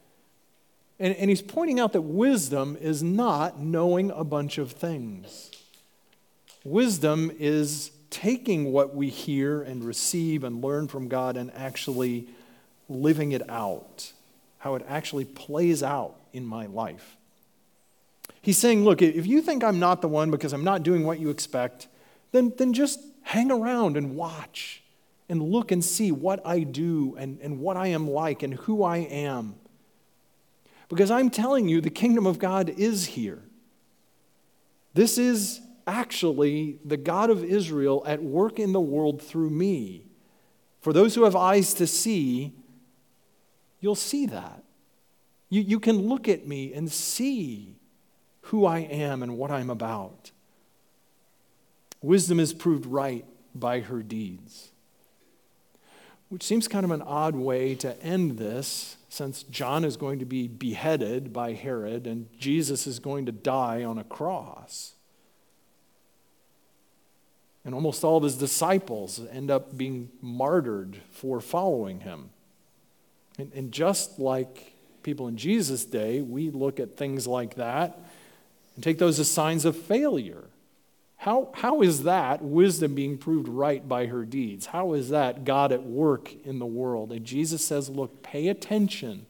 And, 1.03 1.17
and 1.17 1.29
he's 1.29 1.41
pointing 1.41 1.81
out 1.81 1.91
that 1.91 2.01
wisdom 2.01 2.77
is 2.79 3.03
not 3.03 3.59
knowing 3.59 4.09
a 4.11 4.23
bunch 4.23 4.57
of 4.57 4.71
things. 4.71 5.51
Wisdom 6.63 7.29
is 7.37 7.91
taking 8.09 8.71
what 8.71 8.95
we 8.95 9.09
hear 9.09 9.61
and 9.61 9.83
receive 9.83 10.45
and 10.45 10.63
learn 10.63 10.87
from 10.87 11.09
God 11.09 11.35
and 11.35 11.51
actually 11.55 12.29
living 12.87 13.33
it 13.33 13.41
out, 13.49 14.13
how 14.59 14.75
it 14.75 14.85
actually 14.87 15.25
plays 15.25 15.83
out 15.83 16.15
in 16.31 16.45
my 16.45 16.67
life. 16.67 17.17
He's 18.41 18.57
saying, 18.57 18.85
look, 18.85 19.01
if 19.01 19.27
you 19.27 19.41
think 19.41 19.61
I'm 19.61 19.79
not 19.79 20.01
the 20.01 20.07
one 20.07 20.31
because 20.31 20.53
I'm 20.53 20.63
not 20.63 20.83
doing 20.83 21.03
what 21.03 21.19
you 21.19 21.29
expect, 21.29 21.89
then, 22.31 22.53
then 22.57 22.71
just 22.71 23.01
hang 23.23 23.51
around 23.51 23.97
and 23.97 24.15
watch 24.15 24.81
and 25.27 25.41
look 25.41 25.73
and 25.73 25.83
see 25.83 26.13
what 26.13 26.39
I 26.47 26.61
do 26.61 27.17
and, 27.19 27.41
and 27.41 27.59
what 27.59 27.75
I 27.75 27.87
am 27.87 28.09
like 28.09 28.41
and 28.41 28.53
who 28.53 28.83
I 28.83 28.99
am. 28.99 29.55
Because 30.89 31.11
I'm 31.11 31.29
telling 31.29 31.67
you, 31.67 31.81
the 31.81 31.89
kingdom 31.89 32.27
of 32.27 32.39
God 32.39 32.69
is 32.69 33.05
here. 33.05 33.41
This 34.93 35.17
is 35.17 35.61
actually 35.87 36.79
the 36.85 36.97
God 36.97 37.29
of 37.29 37.43
Israel 37.43 38.03
at 38.05 38.21
work 38.21 38.59
in 38.59 38.71
the 38.71 38.81
world 38.81 39.21
through 39.21 39.49
me. 39.49 40.05
For 40.81 40.93
those 40.93 41.15
who 41.15 41.23
have 41.23 41.35
eyes 41.35 41.73
to 41.75 41.87
see, 41.87 42.53
you'll 43.79 43.95
see 43.95 44.25
that. 44.27 44.63
You, 45.49 45.61
you 45.61 45.79
can 45.79 46.07
look 46.07 46.27
at 46.27 46.47
me 46.47 46.73
and 46.73 46.91
see 46.91 47.75
who 48.41 48.65
I 48.65 48.79
am 48.79 49.23
and 49.23 49.37
what 49.37 49.51
I'm 49.51 49.69
about. 49.69 50.31
Wisdom 52.01 52.39
is 52.39 52.53
proved 52.53 52.85
right 52.85 53.25
by 53.55 53.79
her 53.79 54.03
deeds. 54.03 54.71
Which 56.29 56.43
seems 56.43 56.67
kind 56.67 56.83
of 56.83 56.91
an 56.91 57.01
odd 57.01 57.35
way 57.35 57.75
to 57.75 58.01
end 58.03 58.37
this, 58.37 58.97
since 59.13 59.43
John 59.43 59.85
is 59.85 59.95
going 59.95 60.17
to 60.17 60.25
be 60.25 60.47
beheaded 60.47 61.31
by 61.31 61.53
Herod 61.53 62.07
and 62.07 62.27
Jesus 62.39 62.87
is 62.87 62.97
going 62.97 63.27
to 63.27 63.31
die 63.31 63.83
on 63.83 63.99
a 63.99 64.03
cross. 64.03 64.93
And 67.63 67.75
almost 67.75 68.03
all 68.03 68.17
of 68.17 68.23
his 68.23 68.35
disciples 68.35 69.21
end 69.31 69.51
up 69.51 69.77
being 69.77 70.09
martyred 70.19 70.99
for 71.11 71.39
following 71.41 71.99
him. 71.99 72.31
And, 73.37 73.51
and 73.53 73.71
just 73.71 74.17
like 74.17 74.73
people 75.03 75.27
in 75.27 75.37
Jesus' 75.37 75.85
day, 75.85 76.21
we 76.21 76.49
look 76.49 76.79
at 76.79 76.97
things 76.97 77.27
like 77.27 77.53
that 77.55 77.99
and 78.73 78.83
take 78.83 78.97
those 78.97 79.19
as 79.19 79.29
signs 79.29 79.63
of 79.63 79.77
failure. 79.77 80.45
How, 81.23 81.47
how 81.53 81.81
is 81.81 82.03
that 82.03 82.41
wisdom 82.41 82.95
being 82.95 83.17
proved 83.17 83.47
right 83.47 83.87
by 83.87 84.07
her 84.07 84.25
deeds? 84.25 84.65
How 84.65 84.91
is 84.91 85.07
that 85.11 85.45
God 85.45 85.71
at 85.71 85.83
work 85.83 86.33
in 86.43 86.59
the 86.59 86.65
world? 86.65 87.13
And 87.13 87.25
Jesus 87.25 87.65
says, 87.65 87.87
Look, 87.87 88.21
pay 88.23 88.49
attention, 88.49 89.25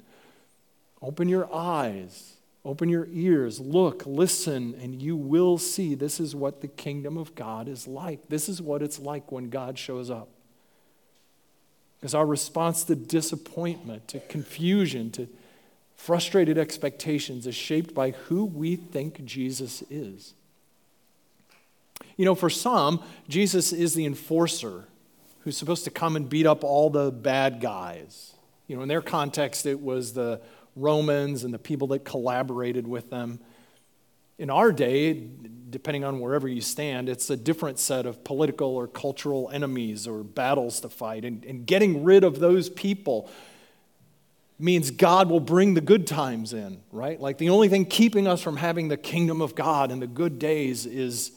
open 1.04 1.30
your 1.30 1.54
eyes, 1.54 2.38
open 2.66 2.90
your 2.90 3.08
ears, 3.12 3.60
look, 3.60 4.08
listen, 4.08 4.74
and 4.82 5.04
you 5.04 5.16
will 5.16 5.60
see 5.60 5.94
this 5.94 6.20
is 6.20 6.36
what 6.36 6.62
the 6.62 6.68
kingdom 6.68 7.16
of 7.16 7.36
God 7.36 7.68
is 7.68 7.86
like. 7.86 8.28
This 8.28 8.50
is 8.50 8.60
what 8.60 8.82
it's 8.82 8.98
like 8.98 9.32
when 9.32 9.52
God 9.52 9.78
shows 9.78 10.10
up. 10.10 10.30
Because 12.00 12.16
our 12.16 12.26
response 12.26 12.84
to 12.86 12.96
disappointment, 12.96 14.08
to 14.08 14.20
confusion, 14.22 15.12
to 15.12 15.28
frustrated 15.96 16.58
expectations 16.58 17.46
is 17.46 17.54
shaped 17.54 17.94
by 17.94 18.10
who 18.10 18.46
we 18.46 18.78
think 18.78 19.24
Jesus 19.26 19.84
is. 19.92 20.34
You 22.18 22.26
know, 22.26 22.36
for 22.36 22.50
some, 22.50 23.04
Jesus 23.28 23.74
is 23.74 23.94
the 23.94 24.06
enforcer 24.06 24.88
who's 25.42 25.58
supposed 25.58 25.84
to 25.84 25.92
come 25.92 26.16
and 26.16 26.30
beat 26.30 26.46
up 26.46 26.64
all 26.64 26.90
the 26.90 27.12
bad 27.12 27.60
guys. 27.60 28.34
You 28.68 28.78
know, 28.78 28.82
in 28.82 28.88
their 28.88 29.02
context, 29.02 29.66
it 29.66 29.82
was 29.82 30.14
the 30.14 30.42
Romans 30.76 31.44
and 31.44 31.54
the 31.54 31.60
people 31.60 31.88
that 31.88 32.06
collaborated 32.06 32.88
with 32.88 33.10
them. 33.10 33.40
In 34.40 34.50
our 34.50 34.72
day, 34.72 35.28
depending 35.70 36.04
on 36.04 36.20
wherever 36.20 36.48
you 36.48 36.62
stand, 36.62 37.10
it's 37.10 37.30
a 37.30 37.38
different 37.38 37.78
set 37.78 38.06
of 38.06 38.24
political 38.24 38.70
or 38.70 38.88
cultural 38.88 39.50
enemies 39.52 40.08
or 40.08 40.24
battles 40.24 40.80
to 40.82 40.90
fight. 40.90 41.26
And, 41.26 41.44
and 41.46 41.66
getting 41.66 42.04
rid 42.04 42.24
of 42.24 42.40
those 42.40 42.70
people 42.70 43.30
means 44.58 44.92
God 44.92 45.30
will 45.30 45.40
bring 45.40 45.74
the 45.74 45.82
good 45.82 46.08
times 46.08 46.54
in, 46.54 46.82
right? 46.92 47.20
Like 47.20 47.38
the 47.38 47.50
only 47.50 47.68
thing 47.68 47.86
keeping 47.86 48.28
us 48.28 48.42
from 48.42 48.58
having 48.58 48.88
the 48.88 48.98
kingdom 48.98 49.42
of 49.42 49.56
God 49.56 49.92
and 49.92 50.02
the 50.02 50.08
good 50.08 50.40
days 50.40 50.86
is 50.86 51.32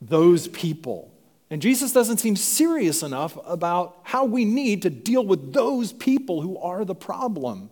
those 0.00 0.48
people. 0.48 1.10
And 1.50 1.60
Jesus 1.60 1.92
doesn't 1.92 2.18
seem 2.18 2.36
serious 2.36 3.02
enough 3.02 3.36
about 3.44 3.98
how 4.04 4.24
we 4.24 4.44
need 4.44 4.82
to 4.82 4.90
deal 4.90 5.24
with 5.24 5.52
those 5.52 5.92
people 5.92 6.42
who 6.42 6.56
are 6.58 6.84
the 6.84 6.94
problem. 6.94 7.70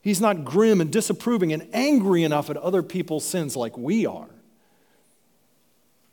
He's 0.00 0.20
not 0.20 0.44
grim 0.44 0.80
and 0.80 0.92
disapproving 0.92 1.52
and 1.52 1.66
angry 1.72 2.22
enough 2.22 2.50
at 2.50 2.56
other 2.56 2.82
people's 2.82 3.24
sins 3.24 3.56
like 3.56 3.76
we 3.76 4.06
are. 4.06 4.28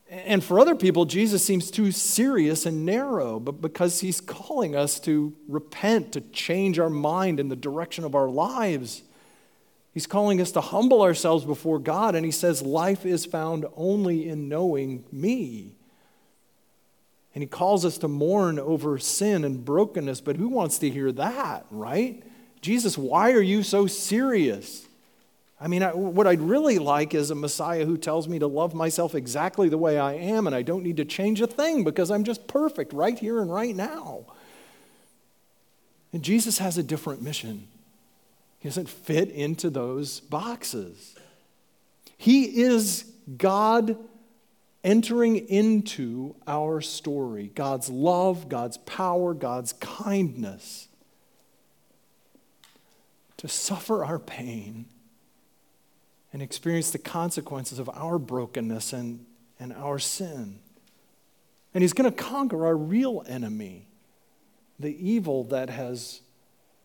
And 0.09 0.43
for 0.43 0.59
other 0.59 0.75
people, 0.75 1.05
Jesus 1.05 1.43
seems 1.45 1.71
too 1.71 1.91
serious 1.91 2.65
and 2.65 2.85
narrow, 2.85 3.39
but 3.39 3.61
because 3.61 4.01
he's 4.01 4.19
calling 4.19 4.75
us 4.75 4.99
to 5.01 5.33
repent, 5.47 6.11
to 6.13 6.21
change 6.21 6.79
our 6.79 6.89
mind 6.89 7.39
in 7.39 7.47
the 7.47 7.55
direction 7.55 8.03
of 8.03 8.13
our 8.13 8.27
lives. 8.29 9.03
He's 9.93 10.07
calling 10.07 10.39
us 10.39 10.51
to 10.53 10.61
humble 10.61 11.01
ourselves 11.01 11.43
before 11.43 11.79
God, 11.79 12.15
and 12.15 12.25
he 12.25 12.31
says, 12.31 12.61
Life 12.61 13.05
is 13.05 13.25
found 13.25 13.65
only 13.75 14.27
in 14.27 14.47
knowing 14.47 15.03
me. 15.11 15.73
And 17.33 17.41
he 17.41 17.47
calls 17.47 17.85
us 17.85 17.97
to 17.99 18.07
mourn 18.07 18.59
over 18.59 18.97
sin 18.97 19.43
and 19.43 19.63
brokenness, 19.63 20.21
but 20.21 20.37
who 20.37 20.49
wants 20.49 20.77
to 20.79 20.89
hear 20.89 21.11
that, 21.13 21.65
right? 21.71 22.23
Jesus, 22.61 22.97
why 22.97 23.31
are 23.31 23.41
you 23.41 23.63
so 23.63 23.87
serious 23.87 24.87
I 25.61 25.67
mean, 25.67 25.83
I, 25.83 25.93
what 25.93 26.25
I'd 26.25 26.41
really 26.41 26.79
like 26.79 27.13
is 27.13 27.29
a 27.29 27.35
Messiah 27.35 27.85
who 27.85 27.95
tells 27.95 28.27
me 28.27 28.39
to 28.39 28.47
love 28.47 28.73
myself 28.73 29.13
exactly 29.13 29.69
the 29.69 29.77
way 29.77 29.99
I 29.99 30.13
am 30.13 30.47
and 30.47 30.55
I 30.55 30.63
don't 30.63 30.81
need 30.81 30.97
to 30.97 31.05
change 31.05 31.39
a 31.39 31.45
thing 31.45 31.83
because 31.83 32.09
I'm 32.09 32.23
just 32.23 32.47
perfect 32.47 32.93
right 32.93 33.17
here 33.17 33.39
and 33.39 33.53
right 33.53 33.75
now. 33.75 34.25
And 36.11 36.23
Jesus 36.23 36.57
has 36.57 36.79
a 36.79 36.83
different 36.83 37.21
mission. 37.21 37.67
He 38.61 38.69
doesn't 38.69 38.89
fit 38.89 39.29
into 39.29 39.69
those 39.69 40.19
boxes. 40.19 41.15
He 42.15 42.61
is 42.61 43.11
God 43.37 43.97
entering 44.83 45.35
into 45.35 46.35
our 46.47 46.79
story 46.79 47.51
God's 47.53 47.89
love, 47.89 48.49
God's 48.49 48.77
power, 48.77 49.33
God's 49.33 49.73
kindness 49.73 50.87
to 53.37 53.47
suffer 53.47 54.05
our 54.05 54.19
pain 54.19 54.85
and 56.31 56.43
experience 56.43 56.91
the 56.91 56.99
consequences 56.99 57.79
of 57.79 57.89
our 57.89 58.19
brokenness 58.19 58.93
and, 58.93 59.25
and 59.59 59.73
our 59.73 59.97
sin. 59.97 60.59
And 61.73 61.81
He's 61.81 61.93
going 61.93 62.09
to 62.09 62.15
conquer 62.15 62.67
our 62.67 62.77
real 62.77 63.23
enemy, 63.27 63.87
the 64.79 64.95
evil 64.95 65.43
that 65.45 65.71
has 65.71 66.21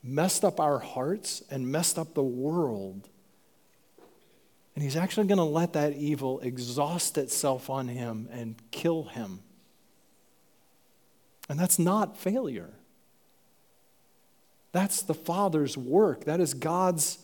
messed 0.07 0.45
up 0.45 0.61
our 0.61 0.79
hearts 0.79 1.43
and 1.51 1.71
messed 1.71 1.99
up 1.99 2.15
the 2.15 2.23
world. 2.23 3.09
And 4.75 4.83
he's 4.83 4.97
actually 4.97 5.27
going 5.27 5.39
to 5.39 5.45
let 5.45 5.73
that 5.73 5.95
evil 5.95 6.39
exhaust 6.41 7.19
itself 7.19 7.71
on 7.71 7.89
him 7.89 8.29
and 8.31 8.55
kill 8.71 9.05
him. 9.05 9.41
And 11.49 11.59
that's 11.59 11.79
not 11.79 12.19
failure. 12.19 12.71
That's 14.73 15.03
the 15.03 15.15
Father's 15.15 15.77
work. 15.77 16.25
That 16.25 16.41
is 16.41 16.53
God's 16.53 17.19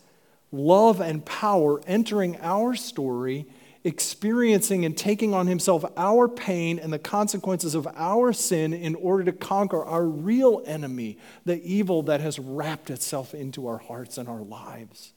love 0.51 1.01
and 1.01 1.25
power 1.25 1.81
entering 1.87 2.39
our 2.41 2.75
story, 2.75 3.47
experiencing 3.85 4.85
and 4.85 4.97
taking 4.97 5.35
on 5.35 5.47
himself 5.47 5.85
our 5.97 6.29
pain 6.29 6.79
and 6.79 6.93
the 6.93 6.99
consequences 6.99 7.75
of 7.75 7.89
our 7.97 8.33
sin 8.33 8.73
in 8.73 8.95
order 8.95 9.25
to 9.25 9.33
conquer 9.33 9.85
our 9.85 10.05
real 10.05 10.63
enemy, 10.67 11.19
the 11.45 11.63
evil 11.65 12.03
that 12.05 12.21
has 12.21 12.39
wrapped 12.39 12.91
itself 12.91 13.35
into 13.35 13.67
our 13.67 13.79
hearts 13.79 14.19
and 14.19 14.29
our 14.29 14.43
lives. 14.43 15.13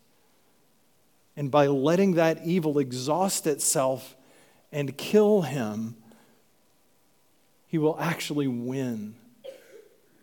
And 1.37 1.51
by 1.51 1.67
letting 1.67 2.13
that 2.13 2.45
evil 2.45 2.79
exhaust 2.79 3.45
itself 3.45 4.15
and 4.71 4.97
kill 4.97 5.43
him, 5.43 5.95
he 7.67 7.77
will 7.77 7.97
actually 7.99 8.47
win. 8.47 9.15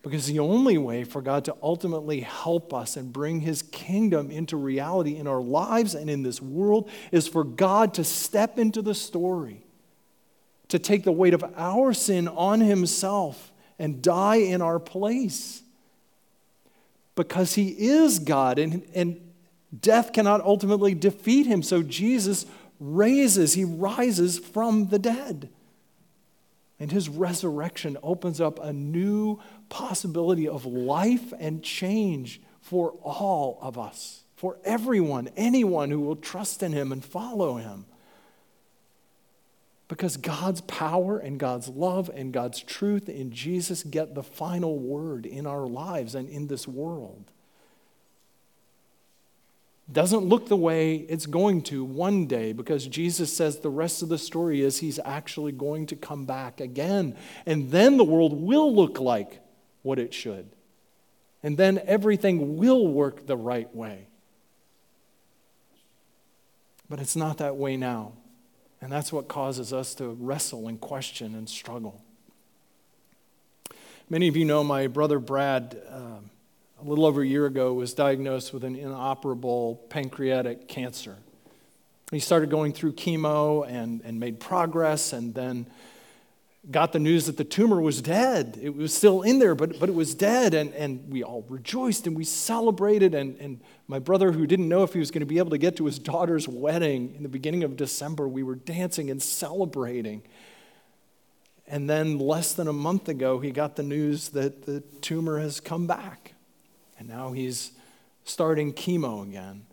Because 0.03 0.27
the 0.27 0.41
only 0.41 0.79
way 0.79 1.05
for 1.05 1.23
God 1.23 1.45
to 1.45 1.57
ultimately 1.63 2.21
help 2.21 2.75
us 2.75 2.97
and 2.97 3.13
bring 3.13 3.41
his 3.41 3.63
kingdom 3.63 4.33
into 4.33 4.57
reality 4.57 5.17
in 5.17 5.29
our 5.29 5.41
lives 5.41 5.95
and 5.95 6.11
in 6.11 6.25
this 6.25 6.43
world 6.43 6.91
is 7.13 7.29
for 7.29 7.45
God 7.45 7.95
to 7.95 8.05
step 8.05 8.59
into 8.59 8.83
the 8.83 8.97
story, 8.97 9.65
to 10.69 10.81
take 10.81 11.05
the 11.05 11.13
weight 11.13 11.35
of 11.35 11.45
our 11.57 11.93
sin 11.93 12.27
on 12.27 12.61
himself 12.61 13.53
and 13.79 14.03
die 14.03 14.37
in 14.37 14.61
our 14.61 14.81
place. 14.81 15.63
Because 17.15 17.55
he 17.55 17.69
is 17.69 18.19
God 18.19 18.59
and, 18.59 18.83
and 18.95 19.21
death 19.79 20.13
cannot 20.13 20.41
ultimately 20.41 20.95
defeat 20.95 21.47
him. 21.47 21.63
So 21.63 21.81
Jesus 21.81 22.45
raises, 22.81 23.55
he 23.55 23.65
rises 23.65 24.39
from 24.41 24.89
the 24.89 24.99
dead. 24.99 25.49
And 26.83 26.91
his 26.91 27.09
resurrection 27.09 27.97
opens 28.03 28.41
up 28.41 28.59
a 28.59 28.73
new 28.73 29.39
possibility 29.69 30.49
of 30.49 30.67
life 30.67 31.33
and 31.39 31.63
change 31.63 32.41
for 32.61 32.91
all 33.05 33.61
of 33.63 33.79
us, 33.79 34.25
for 34.35 34.59
everyone, 34.65 35.29
anyone 35.37 35.93
who 35.93 36.01
will 36.01 36.17
trust 36.17 36.61
in 36.61 36.73
him 36.73 36.91
and 36.91 37.05
follow 37.05 37.55
him. 37.55 37.85
Because 39.87 40.17
God's 40.17 40.63
power 40.63 41.21
and 41.21 41.39
God's 41.39 41.69
love 41.69 42.11
and 42.13 42.33
God's 42.33 42.59
truth 42.59 43.09
in 43.09 43.31
Jesus 43.31 43.85
get 43.85 44.17
the 44.17 44.25
final 44.25 44.77
word 44.77 45.25
in 45.25 45.47
our 45.47 45.69
lives 45.69 46.17
and 46.17 46.29
in 46.29 46.49
this 46.49 46.67
world. 46.67 47.31
Doesn't 49.93 50.25
look 50.25 50.49
the 50.49 50.57
way 50.57 50.97
it's 50.97 51.27
going 51.27 51.63
to 51.65 51.85
one 51.85 52.27
day 52.27 52.53
because 52.53 52.87
Jesus 52.87 53.37
says 53.37 53.59
the 53.59 53.71
rest 53.71 54.03
of 54.03 54.09
the 54.09 54.19
story 54.19 54.63
is 54.63 54.79
he's 54.79 54.99
actually 55.05 55.53
going 55.53 55.87
to 55.87 55.97
come 55.97 56.25
back 56.25 56.61
again. 56.61 57.17
And 57.45 57.71
then 57.71 57.97
the 57.97 58.05
world 58.05 58.33
will 58.41 58.75
look 58.75 58.99
like 58.99 59.41
what 59.83 59.99
it 59.99 60.15
should. 60.15 60.51
And 61.43 61.57
then 61.57 61.83
everything 61.85 62.57
will 62.57 62.87
work 62.87 63.27
the 63.27 63.37
right 63.37 63.75
way. 63.75 64.07
But 66.89 67.01
it's 67.01 67.17
not 67.17 67.39
that 67.39 67.57
way 67.57 67.77
now. 67.77 68.13
And 68.81 68.91
that's 68.91 69.13
what 69.13 69.29
causes 69.29 69.73
us 69.73 69.95
to 69.97 70.09
wrestle 70.09 70.69
and 70.69 70.81
question 70.81 71.35
and 71.35 71.49
struggle. 71.49 72.03
Many 74.09 74.29
of 74.29 74.37
you 74.37 74.45
know 74.45 74.63
my 74.63 74.89
brother 74.89 75.19
Brad, 75.19 75.81
uh, 75.89 76.19
a 76.83 76.89
little 76.89 77.07
over 77.07 77.23
a 77.23 77.27
year 77.27 77.47
ago, 77.47 77.73
was 77.73 77.95
diagnosed 77.95 78.53
with 78.53 78.65
an 78.65 78.75
inoperable 78.75 79.77
pancreatic 79.89 80.69
cancer. 80.69 81.17
He 82.11 82.19
started 82.19 82.51
going 82.51 82.73
through 82.73 82.93
chemo 82.95 83.67
and, 83.67 84.03
and 84.05 84.19
made 84.19 84.41
progress, 84.41 85.13
and 85.13 85.35
then 85.35 85.67
got 86.71 86.93
the 86.93 86.99
news 86.99 87.27
that 87.27 87.37
the 87.37 87.45
tumor 87.45 87.81
was 87.81 88.01
dead. 88.03 88.59
It 88.61 88.77
was 88.77 88.95
still 88.95 89.23
in 89.23 89.39
there, 89.39 89.55
but, 89.55 89.81
but 89.81 89.89
it 89.89 89.95
was 89.95 90.15
dead. 90.15 90.55
And, 90.55 90.73
and 90.75 91.11
we 91.11 91.23
all 91.23 91.45
rejoiced 91.49 92.07
and 92.07 92.17
we 92.17 92.25
celebrated. 92.25 93.15
And, 93.15 93.37
and 93.39 93.61
my 93.89 93.99
brother, 93.99 94.31
who 94.33 94.47
didn't 94.47 94.69
know 94.69 94.85
if 94.85 94.93
he 94.93 95.01
was 95.01 95.11
going 95.11 95.21
to 95.21 95.27
be 95.27 95.39
able 95.39 95.51
to 95.51 95.59
get 95.59 95.77
to 95.77 95.87
his 95.87 95.99
daughter's 95.99 96.47
wedding 96.47 97.15
in 97.17 97.23
the 97.23 97.29
beginning 97.29 97.65
of 97.65 97.77
December, 97.77 98.29
we 98.29 98.43
were 98.43 98.55
dancing 98.55 99.11
and 99.11 99.21
celebrating. 99.21 100.23
And 101.67 101.89
then, 101.89 102.19
less 102.19 102.53
than 102.53 102.69
a 102.69 102.73
month 102.73 103.09
ago, 103.09 103.39
he 103.41 103.51
got 103.51 103.77
the 103.77 103.83
news 103.83 104.31
that 104.31 104.67
the 104.67 104.81
tumor 105.01 105.39
has 105.39 105.59
come 105.59 105.87
back. 105.87 106.32
And 107.03 107.11
now 107.11 107.33
he's 107.33 107.73
starting 108.23 108.73
chemo 108.73 109.25
again. 109.25 109.67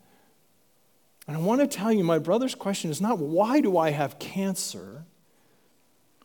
And 1.27 1.37
I 1.37 1.39
want 1.39 1.61
to 1.61 1.67
tell 1.67 1.93
you, 1.93 2.03
my 2.03 2.17
brother's 2.17 2.55
question 2.55 2.89
is 2.89 3.01
not 3.01 3.19
why 3.19 3.61
do 3.61 3.77
I 3.77 3.91
have 3.91 4.17
cancer? 4.17 5.05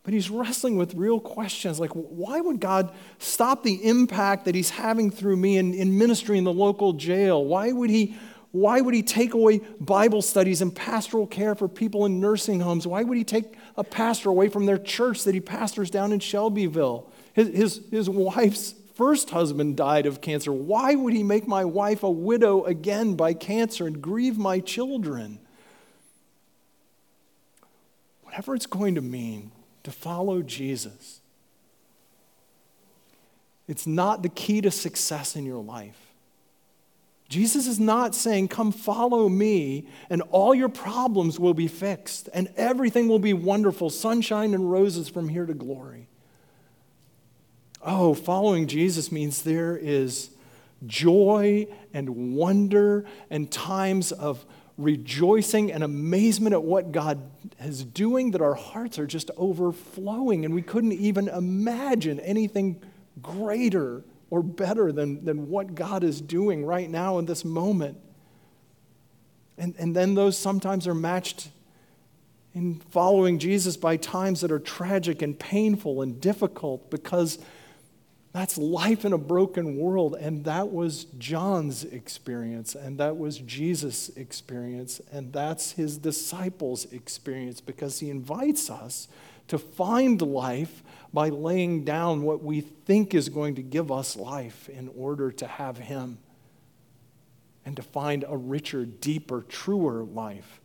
But 0.02 0.14
he's 0.14 0.30
wrestling 0.30 0.78
with 0.78 0.94
real 0.94 1.20
questions 1.20 1.78
like, 1.78 1.90
why 1.90 2.40
would 2.40 2.58
God 2.58 2.90
stop 3.18 3.64
the 3.64 3.86
impact 3.86 4.46
that 4.46 4.54
he's 4.54 4.70
having 4.70 5.10
through 5.10 5.36
me 5.36 5.58
in, 5.58 5.74
in 5.74 5.98
ministry 5.98 6.38
in 6.38 6.44
the 6.44 6.52
local 6.54 6.94
jail? 6.94 7.44
Why 7.44 7.70
would, 7.70 7.90
he, 7.90 8.16
why 8.52 8.80
would 8.80 8.94
he 8.94 9.02
take 9.02 9.34
away 9.34 9.60
Bible 9.78 10.22
studies 10.22 10.62
and 10.62 10.74
pastoral 10.74 11.26
care 11.26 11.54
for 11.54 11.68
people 11.68 12.06
in 12.06 12.18
nursing 12.18 12.60
homes? 12.60 12.86
Why 12.86 13.02
would 13.02 13.18
he 13.18 13.24
take 13.24 13.58
a 13.76 13.84
pastor 13.84 14.30
away 14.30 14.48
from 14.48 14.64
their 14.64 14.78
church 14.78 15.24
that 15.24 15.34
he 15.34 15.40
pastors 15.42 15.90
down 15.90 16.12
in 16.12 16.20
Shelbyville? 16.20 17.10
His, 17.34 17.48
his, 17.48 17.82
his 17.90 18.08
wife's 18.08 18.74
first 18.94 19.30
husband 19.30 19.76
died 19.76 20.06
of 20.06 20.20
cancer. 20.20 20.52
Why 20.52 20.94
would 20.94 21.12
he 21.12 21.22
make 21.22 21.46
my 21.46 21.64
wife 21.64 22.02
a 22.02 22.10
widow 22.10 22.64
again 22.64 23.14
by 23.14 23.34
cancer 23.34 23.86
and 23.86 24.00
grieve 24.00 24.38
my 24.38 24.60
children? 24.60 25.38
Whatever 28.22 28.54
it's 28.54 28.66
going 28.66 28.94
to 28.94 29.00
mean, 29.00 29.52
to 29.82 29.90
follow 29.90 30.42
Jesus. 30.42 31.20
It's 33.66 33.86
not 33.86 34.22
the 34.22 34.28
key 34.28 34.60
to 34.60 34.70
success 34.70 35.36
in 35.36 35.46
your 35.46 35.62
life. 35.62 35.98
Jesus 37.28 37.66
is 37.66 37.80
not 37.80 38.14
saying, 38.14 38.48
Come 38.48 38.70
follow 38.70 39.28
me, 39.28 39.86
and 40.10 40.22
all 40.30 40.54
your 40.54 40.68
problems 40.68 41.40
will 41.40 41.54
be 41.54 41.68
fixed, 41.68 42.28
and 42.34 42.48
everything 42.56 43.08
will 43.08 43.18
be 43.18 43.32
wonderful, 43.32 43.88
sunshine 43.88 44.52
and 44.52 44.70
roses 44.70 45.08
from 45.08 45.28
here 45.28 45.46
to 45.46 45.54
glory. 45.54 46.08
Oh, 47.86 48.14
following 48.14 48.66
Jesus 48.66 49.12
means 49.12 49.42
there 49.42 49.76
is 49.76 50.30
joy 50.86 51.66
and 51.92 52.34
wonder 52.34 53.04
and 53.28 53.50
times 53.50 54.10
of 54.10 54.46
rejoicing 54.78 55.70
and 55.70 55.84
amazement 55.84 56.54
at 56.54 56.62
what 56.62 56.92
God 56.92 57.30
is 57.60 57.84
doing 57.84 58.30
that 58.30 58.40
our 58.40 58.54
hearts 58.54 58.98
are 58.98 59.06
just 59.06 59.30
overflowing, 59.36 60.46
and 60.46 60.54
we 60.54 60.62
couldn't 60.62 60.92
even 60.92 61.28
imagine 61.28 62.20
anything 62.20 62.80
greater 63.20 64.02
or 64.30 64.42
better 64.42 64.90
than, 64.90 65.22
than 65.24 65.50
what 65.50 65.74
God 65.74 66.02
is 66.02 66.22
doing 66.22 66.64
right 66.64 66.88
now 66.88 67.18
in 67.18 67.26
this 67.26 67.44
moment. 67.44 67.98
And, 69.58 69.74
and 69.78 69.94
then 69.94 70.14
those 70.14 70.38
sometimes 70.38 70.88
are 70.88 70.94
matched 70.94 71.50
in 72.54 72.80
following 72.90 73.38
Jesus 73.38 73.76
by 73.76 73.96
times 73.96 74.40
that 74.40 74.50
are 74.50 74.58
tragic 74.58 75.22
and 75.22 75.38
painful 75.38 76.02
and 76.02 76.20
difficult 76.20 76.90
because 76.90 77.38
that's 78.34 78.58
life 78.58 79.04
in 79.04 79.12
a 79.12 79.18
broken 79.18 79.76
world. 79.76 80.16
And 80.18 80.44
that 80.44 80.72
was 80.72 81.04
John's 81.18 81.84
experience, 81.84 82.74
and 82.74 82.98
that 82.98 83.16
was 83.16 83.38
Jesus' 83.38 84.08
experience, 84.16 85.00
and 85.12 85.32
that's 85.32 85.72
his 85.72 85.98
disciples' 85.98 86.92
experience 86.92 87.60
because 87.60 88.00
he 88.00 88.10
invites 88.10 88.68
us 88.70 89.06
to 89.46 89.56
find 89.56 90.20
life 90.20 90.82
by 91.12 91.28
laying 91.28 91.84
down 91.84 92.22
what 92.22 92.42
we 92.42 92.60
think 92.60 93.14
is 93.14 93.28
going 93.28 93.54
to 93.54 93.62
give 93.62 93.92
us 93.92 94.16
life 94.16 94.68
in 94.68 94.90
order 94.96 95.30
to 95.30 95.46
have 95.46 95.78
him. 95.78 96.18
and 97.66 97.76
to 97.76 97.82
find 97.82 98.26
a 98.28 98.36
richer, 98.36 98.84
deeper, 98.84 99.40
truer 99.40 100.04
life. 100.04 100.60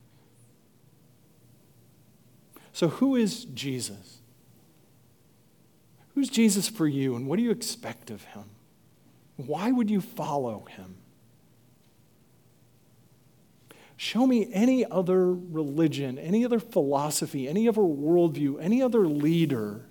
So, 2.73 2.89
who 2.89 3.15
is 3.15 3.45
Jesus? 3.45 4.18
Who's 6.19 6.27
Jesus 6.27 6.67
for 6.67 6.85
you, 6.85 7.15
and 7.15 7.27
what 7.27 7.37
do 7.37 7.43
you 7.43 7.49
expect 7.49 8.11
of 8.11 8.25
him? 8.25 8.43
Why 9.37 9.71
would 9.71 9.89
you 9.89 10.01
follow 10.01 10.65
him? 10.65 10.97
Show 13.95 14.27
me 14.27 14.49
any 14.51 14.83
other 14.83 15.33
religion, 15.33 16.19
any 16.19 16.43
other 16.43 16.59
philosophy, 16.59 17.47
any 17.47 17.69
other 17.69 17.79
worldview, 17.79 18.57
any 18.59 18.81
other 18.81 19.07
leader 19.07 19.85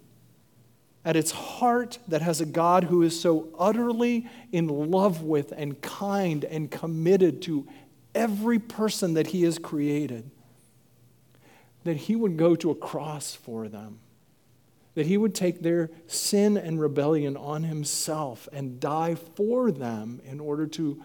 at 1.02 1.16
its 1.16 1.30
heart 1.30 1.98
that 2.08 2.20
has 2.20 2.42
a 2.42 2.46
God 2.46 2.84
who 2.84 3.00
is 3.00 3.18
so 3.18 3.48
utterly 3.58 4.28
in 4.52 4.68
love 4.68 5.22
with 5.22 5.50
and 5.56 5.80
kind 5.80 6.44
and 6.44 6.70
committed 6.70 7.40
to 7.40 7.66
every 8.14 8.58
person 8.58 9.14
that 9.14 9.28
he 9.28 9.44
has 9.44 9.58
created, 9.58 10.30
that 11.84 11.96
he 11.96 12.14
would 12.14 12.36
go 12.36 12.54
to 12.54 12.70
a 12.70 12.74
cross 12.74 13.34
for 13.34 13.66
them, 13.66 14.00
that 14.98 15.06
he 15.06 15.16
would 15.16 15.32
take 15.32 15.62
their 15.62 15.92
sin 16.08 16.56
and 16.56 16.80
rebellion 16.80 17.36
on 17.36 17.62
himself 17.62 18.48
and 18.52 18.80
die 18.80 19.14
for 19.14 19.70
them 19.70 20.20
in 20.24 20.40
order 20.40 20.66
to 20.66 21.00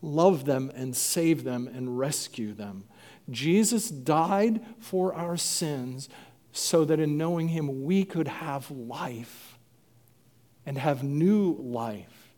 love 0.00 0.46
them 0.46 0.72
and 0.74 0.96
save 0.96 1.44
them 1.44 1.68
and 1.68 1.98
rescue 1.98 2.54
them. 2.54 2.84
Jesus 3.28 3.90
died 3.90 4.64
for 4.80 5.12
our 5.12 5.36
sins 5.36 6.08
so 6.52 6.86
that 6.86 6.98
in 6.98 7.18
knowing 7.18 7.48
him 7.48 7.84
we 7.84 8.02
could 8.06 8.28
have 8.28 8.70
life 8.70 9.58
and 10.64 10.78
have 10.78 11.04
new 11.04 11.54
life. 11.60 12.30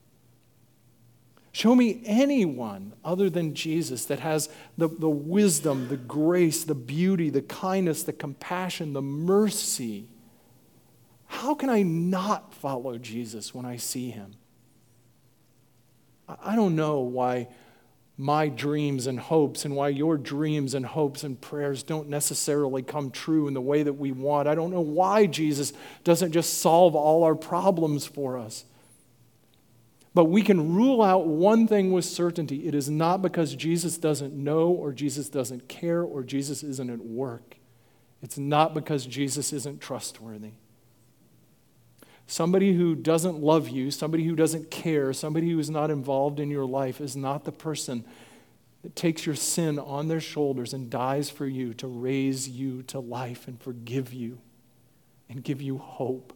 Show 1.52 1.76
me 1.76 2.02
anyone 2.04 2.94
other 3.04 3.30
than 3.30 3.54
Jesus 3.54 4.06
that 4.06 4.18
has 4.18 4.48
the, 4.76 4.88
the 4.88 5.08
wisdom, 5.08 5.86
the 5.86 5.96
grace, 5.96 6.64
the 6.64 6.74
beauty, 6.74 7.30
the 7.30 7.42
kindness, 7.42 8.02
the 8.02 8.12
compassion, 8.12 8.92
the 8.92 9.02
mercy. 9.02 10.08
How 11.26 11.54
can 11.54 11.68
I 11.68 11.82
not 11.82 12.54
follow 12.54 12.98
Jesus 12.98 13.54
when 13.54 13.64
I 13.64 13.76
see 13.76 14.10
him? 14.10 14.34
I 16.28 16.56
don't 16.56 16.74
know 16.74 17.00
why 17.00 17.48
my 18.18 18.48
dreams 18.48 19.06
and 19.06 19.20
hopes 19.20 19.64
and 19.64 19.76
why 19.76 19.88
your 19.88 20.16
dreams 20.16 20.74
and 20.74 20.86
hopes 20.86 21.22
and 21.22 21.38
prayers 21.40 21.82
don't 21.82 22.08
necessarily 22.08 22.82
come 22.82 23.10
true 23.10 23.46
in 23.46 23.54
the 23.54 23.60
way 23.60 23.82
that 23.82 23.92
we 23.92 24.10
want. 24.10 24.48
I 24.48 24.54
don't 24.54 24.70
know 24.70 24.80
why 24.80 25.26
Jesus 25.26 25.72
doesn't 26.02 26.32
just 26.32 26.58
solve 26.58 26.94
all 26.94 27.24
our 27.24 27.34
problems 27.34 28.06
for 28.06 28.38
us. 28.38 28.64
But 30.14 30.24
we 30.26 30.40
can 30.40 30.74
rule 30.74 31.02
out 31.02 31.26
one 31.26 31.68
thing 31.68 31.92
with 31.92 32.06
certainty 32.06 32.66
it 32.66 32.74
is 32.74 32.88
not 32.88 33.20
because 33.20 33.54
Jesus 33.54 33.98
doesn't 33.98 34.32
know 34.32 34.68
or 34.68 34.92
Jesus 34.92 35.28
doesn't 35.28 35.68
care 35.68 36.02
or 36.02 36.22
Jesus 36.22 36.62
isn't 36.62 36.88
at 36.88 37.04
work. 37.04 37.58
It's 38.22 38.38
not 38.38 38.72
because 38.72 39.04
Jesus 39.04 39.52
isn't 39.52 39.82
trustworthy. 39.82 40.52
Somebody 42.26 42.74
who 42.74 42.94
doesn't 42.96 43.38
love 43.38 43.68
you, 43.68 43.90
somebody 43.90 44.24
who 44.24 44.34
doesn't 44.34 44.70
care, 44.70 45.12
somebody 45.12 45.50
who 45.50 45.58
is 45.58 45.70
not 45.70 45.90
involved 45.90 46.40
in 46.40 46.50
your 46.50 46.66
life 46.66 47.00
is 47.00 47.16
not 47.16 47.44
the 47.44 47.52
person 47.52 48.04
that 48.82 48.96
takes 48.96 49.26
your 49.26 49.36
sin 49.36 49.78
on 49.78 50.08
their 50.08 50.20
shoulders 50.20 50.72
and 50.72 50.90
dies 50.90 51.30
for 51.30 51.46
you 51.46 51.72
to 51.74 51.86
raise 51.86 52.48
you 52.48 52.82
to 52.84 52.98
life 52.98 53.46
and 53.46 53.60
forgive 53.60 54.12
you 54.12 54.38
and 55.28 55.44
give 55.44 55.62
you 55.62 55.78
hope. 55.78 56.32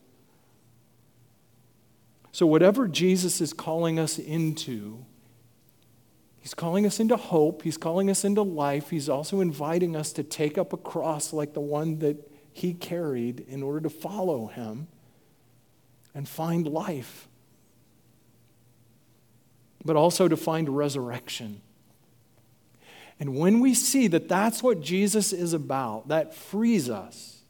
So, 2.32 2.46
whatever 2.46 2.86
Jesus 2.86 3.40
is 3.40 3.52
calling 3.52 3.98
us 3.98 4.18
into, 4.18 5.04
He's 6.40 6.54
calling 6.54 6.86
us 6.86 7.00
into 7.00 7.16
hope. 7.16 7.62
He's 7.62 7.76
calling 7.76 8.08
us 8.08 8.24
into 8.24 8.42
life. 8.42 8.90
He's 8.90 9.08
also 9.08 9.40
inviting 9.40 9.94
us 9.94 10.12
to 10.12 10.22
take 10.22 10.56
up 10.56 10.72
a 10.72 10.76
cross 10.76 11.32
like 11.32 11.52
the 11.52 11.60
one 11.60 11.98
that 11.98 12.30
He 12.52 12.74
carried 12.74 13.40
in 13.40 13.62
order 13.62 13.80
to 13.80 13.90
follow 13.90 14.46
Him 14.46 14.86
and 16.14 16.28
find 16.28 16.66
life, 16.66 17.28
but 19.84 19.96
also 19.96 20.28
to 20.28 20.36
find 20.36 20.68
resurrection. 20.68 21.60
And 23.18 23.36
when 23.36 23.60
we 23.60 23.74
see 23.74 24.08
that 24.08 24.28
that's 24.28 24.62
what 24.62 24.80
Jesus 24.80 25.32
is 25.32 25.52
about, 25.52 26.08
that 26.08 26.34
frees 26.34 26.88
us. 26.88 27.42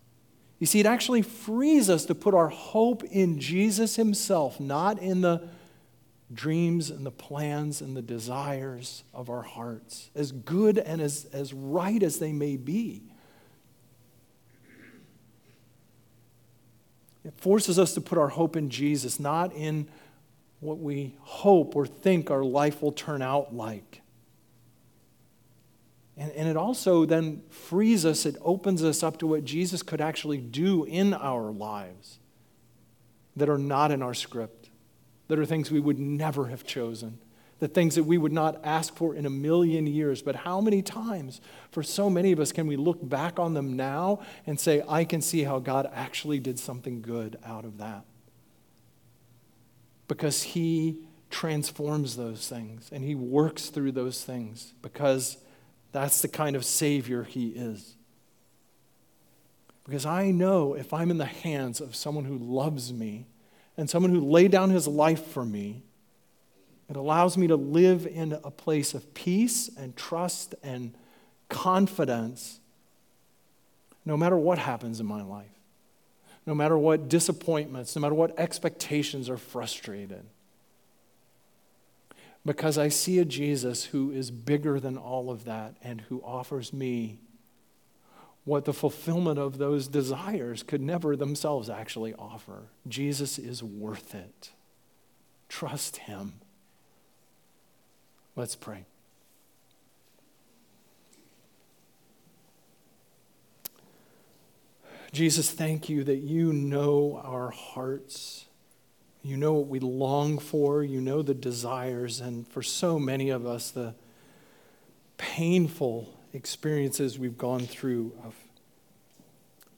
You 0.58 0.66
see, 0.66 0.80
it 0.80 0.86
actually 0.86 1.22
frees 1.22 1.88
us 1.88 2.04
to 2.06 2.14
put 2.14 2.34
our 2.34 2.48
hope 2.48 3.02
in 3.04 3.38
Jesus 3.38 3.96
Himself, 3.96 4.61
not 4.61 4.98
in 4.98 5.22
the 5.22 5.48
dreams 6.32 6.90
and 6.90 7.04
the 7.04 7.11
plans 7.11 7.80
and 7.80 7.96
the 7.96 8.02
desires 8.02 9.04
of 9.14 9.30
our 9.30 9.42
hearts, 9.42 10.11
as 10.14 10.32
good 10.32 10.78
and 10.78 11.00
as, 11.00 11.26
as 11.32 11.52
right 11.52 12.02
as 12.02 12.18
they 12.18 12.32
may 12.32 12.56
be. 12.56 13.09
It 17.25 17.35
forces 17.37 17.79
us 17.79 17.95
to 17.95 18.01
put 18.01 18.18
our 18.18 18.29
hope 18.29 18.57
in 18.57 18.71
Jesus, 18.71 19.21
not 19.21 19.53
in 19.55 19.89
what 20.61 20.79
we 20.79 21.16
hope 21.21 21.77
or 21.77 21.87
think 21.87 22.31
our 22.31 22.45
life 22.45 22.83
will 22.83 22.93
turn 22.93 23.23
out 23.23 23.55
like. 23.55 24.03
And, 26.16 26.31
and 26.33 26.49
it 26.49 26.57
also 26.57 27.05
then 27.05 27.43
frees 27.49 28.05
us, 28.05 28.27
it 28.27 28.37
opens 28.43 28.85
us 28.85 29.03
up 29.03 29.18
to 29.18 29.27
what 29.27 29.45
Jesus 29.45 29.83
could 29.83 30.01
actually 30.01 30.39
do 30.39 30.85
in 30.85 31.14
our 31.14 31.51
lives 31.51 32.18
that 33.37 33.49
are 33.49 33.59
not 33.59 33.91
in 33.91 34.03
our 34.03 34.12
script, 34.14 34.68
that 35.29 35.39
are 35.39 35.47
things 35.47 35.71
we 35.71 35.81
would 35.81 35.99
never 35.99 36.49
have 36.49 36.64
chosen 36.64 37.18
the 37.61 37.68
things 37.68 37.94
that 37.94 38.04
we 38.04 38.18
would 38.18 38.32
not 38.32 38.61
ask 38.64 38.96
for 38.96 39.14
in 39.14 39.26
a 39.26 39.30
million 39.30 39.86
years. 39.86 40.22
But 40.22 40.34
how 40.34 40.61
many 40.61 40.82
times, 40.82 41.40
for 41.70 41.82
so 41.82 42.11
many 42.11 42.32
of 42.32 42.40
us, 42.40 42.52
can 42.52 42.66
we 42.66 42.76
look 42.76 43.06
back 43.06 43.38
on 43.38 43.54
them 43.54 43.76
now 43.76 44.20
and 44.46 44.58
say, 44.58 44.82
I 44.88 45.04
can 45.04 45.20
see 45.20 45.44
how 45.44 45.61
God 45.61 45.88
actually 45.94 46.40
did 46.40 46.58
something 46.58 47.02
good 47.02 47.38
out 47.44 47.64
of 47.64 47.78
that? 47.78 48.04
Because 50.08 50.42
He 50.42 51.00
transforms 51.28 52.16
those 52.16 52.48
things 52.48 52.88
and 52.90 53.04
He 53.04 53.14
works 53.14 53.68
through 53.68 53.92
those 53.92 54.24
things 54.24 54.72
because 54.82 55.36
that's 55.92 56.22
the 56.22 56.28
kind 56.28 56.56
of 56.56 56.64
Savior 56.64 57.24
He 57.24 57.48
is. 57.48 57.96
Because 59.84 60.06
I 60.06 60.30
know 60.30 60.74
if 60.74 60.92
I'm 60.94 61.11
in 61.11 61.18
the 61.18 61.26
hands 61.26 61.80
of 61.80 61.94
someone 61.94 62.24
who 62.24 62.38
loves 62.38 62.92
me 62.92 63.26
and 63.76 63.88
someone 63.88 64.12
who 64.12 64.20
laid 64.20 64.50
down 64.50 64.70
his 64.70 64.86
life 64.86 65.26
for 65.26 65.44
me, 65.44 65.82
it 66.91 66.97
allows 66.97 67.38
me 67.38 67.47
to 67.47 67.57
live 67.57 68.05
in 68.05 68.32
a 68.32 68.51
place 68.51 68.95
of 68.95 69.14
peace 69.14 69.70
and 69.78 69.97
trust 69.97 70.57
and 70.61 70.93
confidence 71.49 72.59
no 74.05 74.16
matter 74.16 74.36
what 74.36 74.59
happens 74.59 74.99
in 74.99 75.07
my 75.07 75.22
life, 75.22 75.47
no 76.47 76.55
matter 76.55 76.76
what 76.76 77.09
disappointments, 77.09 77.95
no 77.95 78.03
matter 78.03 78.14
what 78.14 78.36
expectations 78.38 79.30
are 79.30 79.36
frustrated. 79.36 80.24
Because 82.45 82.76
I 82.76 82.88
see 82.88 83.20
a 83.20 83.24
Jesus 83.24 83.84
who 83.84 84.11
is 84.11 84.32
bigger 84.32 84.80
than 84.80 84.97
all 84.97 85.30
of 85.30 85.45
that 85.45 85.76
and 85.84 86.01
who 86.03 86.20
offers 86.24 86.72
me 86.72 87.18
what 88.45 88.64
the 88.64 88.72
fulfillment 88.72 89.38
of 89.38 89.59
those 89.59 89.86
desires 89.86 90.64
could 90.64 90.80
never 90.80 91.14
themselves 91.14 91.70
actually 91.70 92.14
offer. 92.14 92.62
Jesus 92.88 93.38
is 93.38 93.62
worth 93.62 94.12
it. 94.12 94.51
Trust 95.49 95.99
him. 95.99 96.41
Let's 98.37 98.57
pray. 98.57 98.85
Jesus, 105.12 105.51
thank 105.51 105.89
you 105.89 106.05
that 106.05 106.18
you 106.18 106.53
know 106.53 107.20
our 107.24 107.51
hearts. 107.51 108.47
You 109.22 109.37
know 109.37 109.55
what 109.55 109.66
we 109.66 109.81
long 109.81 110.39
for. 110.39 110.85
You 110.85 111.01
know 111.01 111.22
the 111.22 111.35
desires. 111.35 112.20
And 112.20 112.47
for 112.47 112.62
so 112.62 112.99
many 112.99 113.31
of 113.31 113.45
us, 113.45 113.72
the 113.72 113.95
painful 115.18 116.16
experiences 116.33 117.18
we've 117.18 117.37
gone 117.37 117.61
through 117.66 118.12
of 118.24 118.35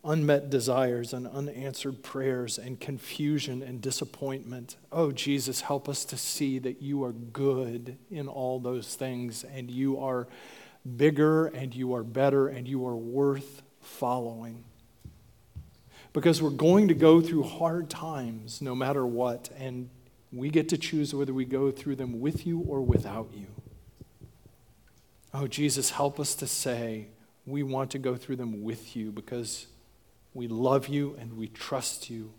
unmet 0.05 0.51
desires 0.51 1.13
and 1.13 1.27
unanswered 1.29 2.03
prayers 2.03 2.59
and 2.59 2.81
confusion 2.81 3.63
and 3.63 3.81
disappointment. 3.81 4.77
Oh, 4.91 5.13
Jesus, 5.13 5.61
help 5.63 5.89
us 5.89 6.05
to 6.07 6.17
see 6.17 6.59
that 6.59 6.83
you 6.83 7.05
are 7.05 7.13
good 7.13 7.97
in 8.11 8.27
all 8.27 8.59
those 8.59 8.95
things 8.97 9.45
and 9.45 9.71
you 9.71 10.01
are 10.01 10.27
bigger 10.97 11.47
and 11.47 11.75
you 11.75 11.95
are 11.95 12.03
better 12.03 12.49
and 12.49 12.67
you 12.67 12.87
are 12.87 12.97
worth 12.97 13.63
following. 13.81 14.65
Because 16.13 16.43
we're 16.43 16.51
going 16.51 16.89
to 16.89 16.95
go 16.95 17.21
through 17.21 17.45
hard 17.45 17.89
times 17.89 18.61
no 18.61 18.75
matter 18.75 19.07
what, 19.07 19.49
and 19.57 19.89
we 20.33 20.51
get 20.51 20.69
to 20.71 20.79
choose 20.79 21.15
whether 21.15 21.33
we 21.33 21.45
go 21.45 21.71
through 21.71 21.97
them 21.97 22.21
with 22.21 22.47
you 22.47 22.61
or 22.61 22.83
without 22.83 23.31
you. 23.33 23.47
Oh, 25.33 25.47
Jesus, 25.47 25.91
help 25.91 26.21
us 26.21 26.35
to 26.35 26.47
say, 26.47 27.07
we 27.47 27.63
want 27.63 27.91
to 27.93 27.99
go 27.99 28.17
through 28.17 28.37
them 28.37 28.63
with 28.63 28.95
you 28.95 29.11
because 29.11 29.67
we 30.35 30.49
love 30.49 30.89
you 30.89 31.17
and 31.19 31.37
we 31.37 31.49
trust 31.49 32.11
you. 32.11 32.33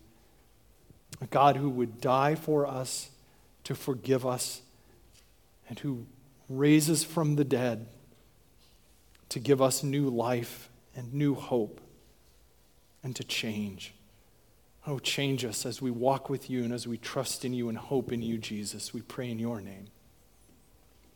A 1.21 1.25
God 1.27 1.57
who 1.57 1.69
would 1.69 2.01
die 2.01 2.35
for 2.35 2.65
us 2.65 3.09
to 3.63 3.75
forgive 3.75 4.25
us 4.25 4.61
and 5.69 5.79
who 5.79 6.05
raises 6.49 7.03
from 7.03 7.35
the 7.35 7.43
dead 7.43 7.87
to 9.29 9.39
give 9.39 9.61
us 9.61 9.83
new 9.83 10.09
life 10.09 10.69
and 10.95 11.13
new 11.13 11.33
hope 11.33 11.81
and 13.03 13.15
to 13.15 13.23
change. 13.23 13.93
Oh, 14.85 14.99
change 14.99 15.45
us 15.45 15.65
as 15.65 15.81
we 15.81 15.91
walk 15.91 16.29
with 16.29 16.49
you 16.49 16.63
and 16.63 16.73
as 16.73 16.87
we 16.87 16.97
trust 16.97 17.45
in 17.45 17.53
you 17.53 17.69
and 17.69 17.77
hope 17.77 18.11
in 18.11 18.21
you, 18.21 18.37
Jesus. 18.37 18.93
We 18.93 19.01
pray 19.01 19.31
in 19.31 19.39
your 19.39 19.61
name. 19.61 19.87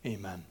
Amen. 0.06 0.46